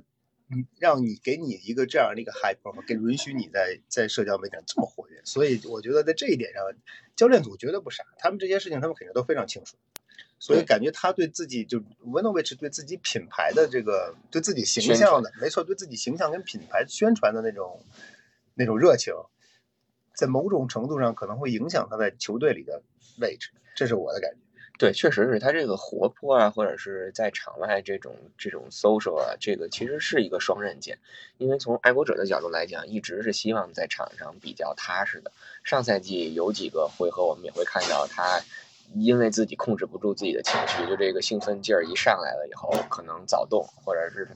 [0.79, 5.05] 让你给你一个这样的一个 hype，给允许你在在社交媒体上这么活？
[5.29, 6.63] 所以我觉得在这一点上，
[7.15, 9.77] 教练组绝对不傻，他们这些事情他们肯定都非常清楚。
[10.39, 17.83] 所以感觉他对自己就 Winovich 对自己品牌的这个对自己形象的，没错，对自己形象跟品牌宣传的那种。
[18.55, 19.13] 那种热情，
[20.13, 22.83] 在某种程度上可能会影响他在球队里的
[23.21, 24.37] 位置，这是我的感觉。
[24.79, 30.97] 对，确实是他这个活泼啊，或者是在场外这种这种 social 啊，这个其实是一个双刃剑。
[31.37, 35.31] 因为从爱国者的角度来讲，一直是希望在场上比较踏实的。
[35.63, 38.41] 上赛季有几个回合，我们也会看到他
[38.95, 44.27] 因为自己控制不住自己的情绪，就这个兴奋劲儿一上来了以后，可能躁动，或者是。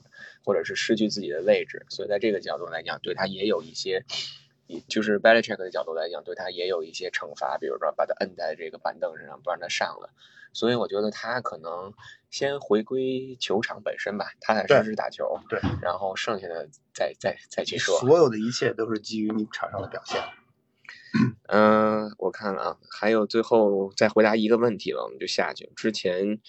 [0.46, 4.04] 或者是失去自己的位置，所以在这个角度来讲，对他也有一些，
[4.88, 10.10] 就是 Belichick 的角度来讲，对他也有一些惩罚，比如说把他摁在这个板凳上，不让他上了。
[10.54, 11.94] 所以我觉得他可能
[12.30, 18.00] 先回归球场本身吧，踏踏实实打球，对，然后剩下的再再再去说。
[18.00, 20.22] 所有的一切都是基于你场上的表现。
[21.48, 25.72] 嗯，我看了啊，还有最后再回答一个问题了，我们就下去。
[25.76, 26.40] 之前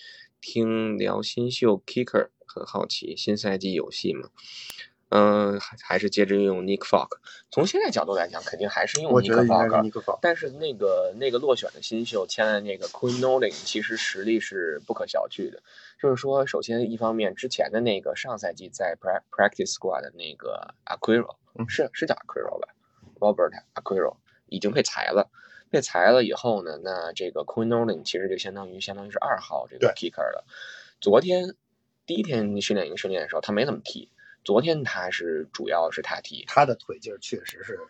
[0.40, 2.28] 听聊新秀 Kicker。
[2.46, 4.28] 很好奇，新赛季有戏吗？
[5.16, 7.18] 嗯，还还是接着用 Nick Folk。
[7.52, 10.18] 从现在角度来讲，肯定还是用 Nick Folk。
[10.20, 15.62] 但是那个那个落选的新秀签了那个 Queen Nolan，其实实力是不可小觑的。
[16.02, 18.96] 就是说，首先一方面，之前的那个上赛季在
[19.30, 21.36] Practice Squad 的那个 Aquiro，
[21.68, 22.74] 是是叫 Aquiro 吧
[23.20, 24.16] ？Robert Aquiro
[24.48, 25.30] 已经被裁了。
[25.70, 30.44] 被裁了以后呢，那这个 Queen Nolan 其实就相当于相当于是二号这个 Kicker 了。
[31.00, 31.54] 昨天。
[32.06, 34.10] 第一天训练营训练的时候，他没怎么踢。
[34.44, 37.80] 昨天他是主要是他踢，他的腿劲儿确实是。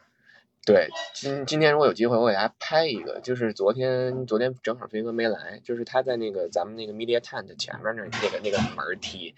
[0.67, 9.35] 对，今今天如果有机会，我给大家拍一个，就是昨天昨天正好飞哥没来，就是他在那个咱们那个 media tent 前面那那个那个门踢，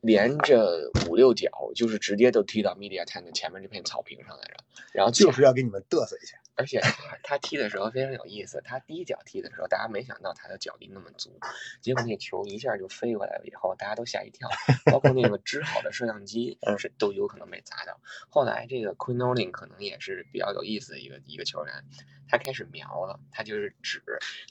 [0.00, 4.54] 连着五六脚，就是直接都踢到 media tent 前面这片草坪上来着。
[4.92, 6.36] 然后就是要给你们嘚瑟一下。
[6.60, 11.40] 而且他他踢的时候非常有意思，他第一脚踢的时候，大家没想到他的脚力那么足，
[11.80, 14.46] 结果那球一下就飞过来了，以后大家都吓一跳，
[14.92, 17.98] 包括那个支好的摄像机是都有可能被砸到。
[18.28, 21.86] 后来这个 Queen Olin 可能也是比较有意思的一个一个球员，
[22.28, 24.02] 他开始瞄了，他就是指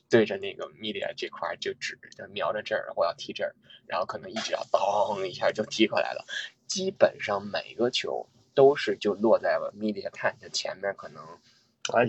[0.09, 3.53] 对着那个 media 这块就指，就瞄着这儿我要踢这儿，
[3.85, 6.25] 然后可能一只脚咚一下就踢过来了，
[6.65, 11.23] 基本上每个球都是就落在了 media 看的前面，可能。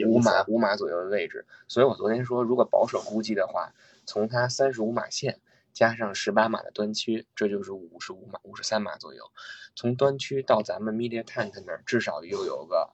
[0.07, 3.72] 五码五码左右的位置，所以我昨天说，如果保守估计的话，
[4.07, 5.41] 从它三十五码线
[5.72, 9.31] 加上十八码的端区，这就是五十五码、五十三码左右。
[9.74, 12.91] 从端区到咱们 media Tank 那儿，至少又有个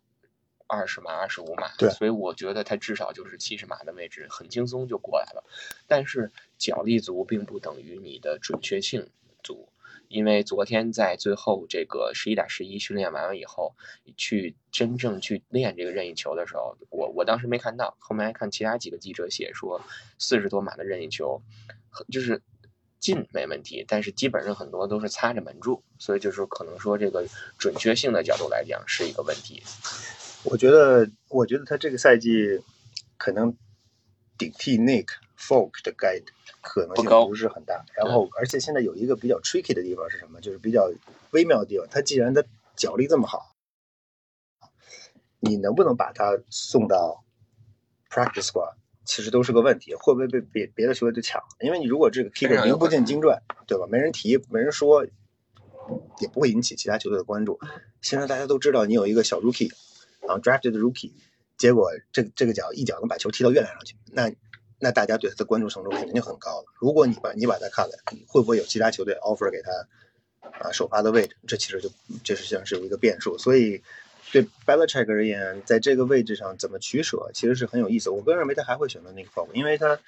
[0.66, 1.74] 二十码、二十五码。
[1.78, 5.44] 对，所以我觉得它至少就是七十码的位置，很轻松就过来了。
[5.86, 9.10] 但是脚力足并不等于你的准确性
[9.42, 9.68] 足。
[10.08, 13.74] 因为昨天在最后这个十一打十一训练完了以后，
[14.16, 19.80] 去真正去练这个任意球的时候，我我当时没看到，后面还看其他几个记者写说，
[20.18, 21.42] 四十多码的任意球，
[22.10, 22.42] 就是
[22.98, 27.26] 进没问题，但是基本上很多都是擦着门柱，所以就是可能说这个
[27.58, 29.62] 准确性的角度来讲是一个问题。
[30.44, 32.60] 我觉得，我觉得他这个赛季
[33.16, 33.56] 可能
[34.38, 35.08] 顶替 Nick
[35.38, 36.24] Folk 的概率。
[36.62, 40.40] 可能性不是很大，然后而且现在有一个比较 tricky 的地方是什么？
[40.40, 40.90] 就是比较
[41.30, 41.86] 微妙的地方。
[41.88, 42.42] 他既然他
[42.74, 43.54] 脚力这么好，
[45.38, 47.24] 你能不能把他送到
[48.10, 48.74] practice squad，
[49.04, 49.94] 其实都是个问题。
[49.94, 51.40] 会不会被别别的球队就抢？
[51.60, 53.86] 因为你如果这个 kicker 名不见经传，对吧？
[53.88, 55.06] 没人提，没人说，
[56.18, 57.60] 也不会引起其他球队的关注。
[58.02, 59.72] 现在大家都知道你有一个小 rookie，
[60.20, 61.12] 然后 drafted rookie，
[61.56, 64.32] 结果这这个脚一脚能把球踢到月亮上去，那。
[64.78, 66.66] 那大家对他的关注程度肯定就很高了。
[66.74, 67.92] 如果你把你把他看了，
[68.26, 69.70] 会不会有其他球队 offer 给他
[70.60, 71.36] 啊首发的位置？
[71.46, 71.90] 这其实就
[72.22, 73.38] 这实际上是有一个变数。
[73.38, 73.82] 所以
[74.32, 78.10] 对 Belichick 而言，在这个位置上怎么取舍，其实是很有意思。
[78.10, 79.98] 我个人认为他还会选择那个 f o 因为他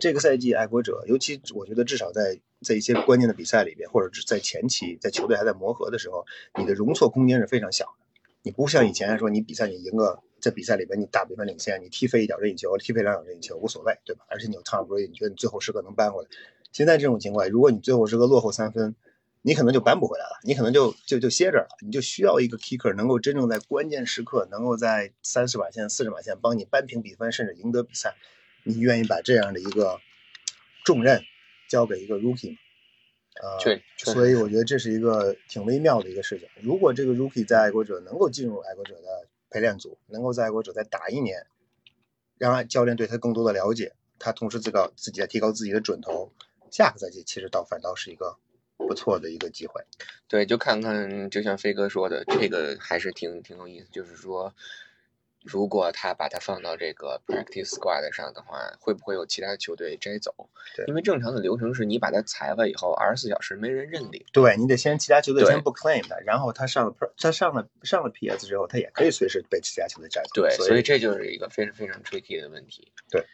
[0.00, 6.26] 这个赛季爱国者，尤其我觉得至少在在一些关键的比赛里边，或者是在前期，在球队还在磨合的时候，
[6.58, 8.26] 你的容错空间是非常小的。
[8.42, 10.20] 你不像以前说你比赛你赢个。
[10.46, 14.24] 在比赛里边，你大比分领先，你踢飞一脚任意球，踢飞两脚任意球无所谓，对吧？
[14.28, 16.28] 而且你有 Tom Brady，你觉得你最后时刻能扳回来。
[16.70, 18.94] 现在这种情况，如果你最后时刻落后三分，
[19.42, 21.66] 你可能就扳不回来了，你可能就就就歇着了。
[21.84, 28.14] 你就需要一个 kicker 能够真正在关键时刻，能够在三十码线、四十码线帮你扳平比分，甚至赢得比赛。
[28.62, 29.98] 你愿意把这样的一个
[30.84, 31.24] 重任
[31.68, 32.58] 交给一个 rookie 吗？
[33.42, 36.48] 啊，对，所以我觉得这是一个挺微妙的一个事情。
[36.62, 39.26] 如果这个 rookie 在爱国者能够进入爱国者的。
[39.50, 41.46] 陪练组能够在爱国者再打一年，
[42.38, 46.32] 让教练对他更多的了解，他同时自告自己在提高自己的准头，
[46.70, 48.38] 下个赛季其实倒反倒是一个
[48.76, 49.82] 不错的一个机会。
[50.28, 54.54] 对，就看看，就像飞哥说的，这个还是挺挺有意思，就是说。
[55.46, 60.50] 如果他把他放到这个 practice squad 上的话，会不会有其他球队摘走？
[60.76, 64.24] 对，因为正常的流程是你把他裁了以后，二十四小时没人认领。
[64.32, 70.30] 对你得先其他球队先不 claim 他，然后他上了他上了上了 PS 之后，他也可以随时被其他球队摘走。
[70.34, 72.92] 对，所以这就是一个非常非常 tricky 的问题。
[73.10, 73.24] 对。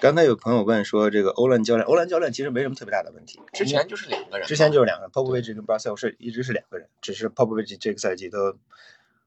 [0.00, 3.40] 刚才有朋友问说，这个欧兰教练，欧兰教练其实没什么特别大的问题。
[3.52, 4.48] 之前就是两个人。
[4.48, 8.58] 之前就是两个人，Popovich 跟 b r a s e l 是一直是两个人，只是 Popovich 这个赛季都。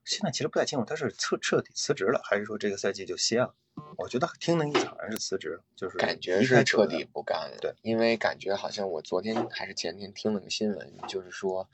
[0.06, 3.52] 现在其实不太清楚他是彻彻底辞职了，还是说这个赛季就歇了。
[3.98, 7.58] 我觉得听那意思好像是辞职，就是感觉是彻底不干了。
[7.60, 11.68] 对，因为感觉好像我昨天还是前天听了个新闻，就是说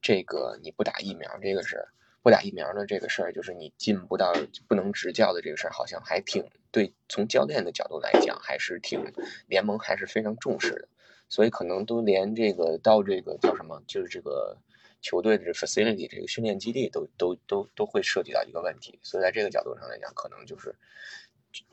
[0.00, 1.88] 这个你不打疫苗这个事儿，
[2.22, 4.32] 不打疫苗的这个事儿，就是你进不到
[4.68, 6.94] 不能执教的这个事儿，好像还挺对。
[7.08, 9.12] 从教练的角度来讲，还是挺
[9.48, 10.88] 联盟还是非常重视的，
[11.28, 14.56] 所以可能都连这个到这个叫什么，就是这个。
[15.02, 20.74] 球队的这 facility 这个训练基地都都都都会涉及到一个问题，所以在这个角度上来讲，可能就是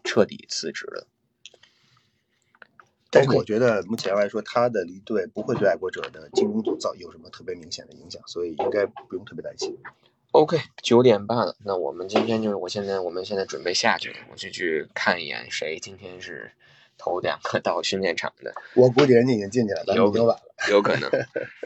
[0.04, 1.08] 彻底辞职了。
[3.10, 9.78] 但是我觉得目前来说，他的离队不会对爱国者的进攻组造有什么特别明显的影响，所以应该不用特别担心。
[10.32, 16.52] OK，九点半了，那我们今天就是我现在我们现在准备下去了，我就去看一眼谁今天是。
[17.02, 21.10] 头两个到训练场的，我估计人家已经进去了，咱们已经晚了，有可能。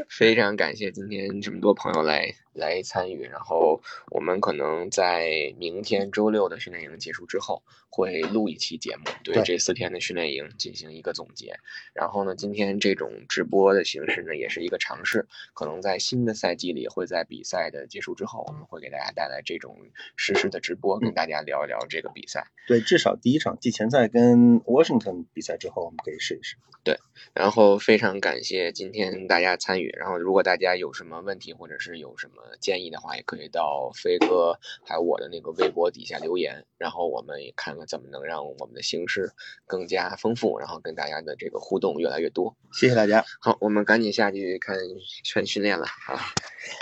[0.10, 3.82] 非常感谢今天这么多朋友来来参与，然后
[4.12, 11.56] 我们可能在明天周六的训练营结束之后，会录一期节目，对这四天的训练营进行一个总结。
[11.94, 15.26] 然后呢，今天这种直播的形式呢，也是一个尝试，
[15.56, 19.76] 可能在新的赛季里，会在比赛的结束之后，我们会给大家带来这种
[20.16, 22.46] 实时的直播，跟大家聊一聊这个比赛。
[22.68, 25.26] 对，至少第一场季前赛跟 Washington。
[25.34, 26.58] 比赛之后，我们可以试一试。
[26.84, 27.00] 对，
[27.34, 28.83] 然后非常感谢今。
[28.84, 29.90] 今天大家参与。
[29.98, 39.32] 然后，如果大家有什么问题或者是有什么建议的话，也可以到飞哥还有我的那个微博底下留言，然后我们也看看怎么能让我们的形式
[39.66, 42.56] 更加丰富，然后跟大家的这个互动越来越多。
[42.74, 44.78] 谢谢大家，好，我们赶紧下去看
[45.24, 46.20] 全训练了啊！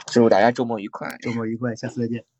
[0.07, 2.30] 祝大家周末愉快，周末愉快，下次再见。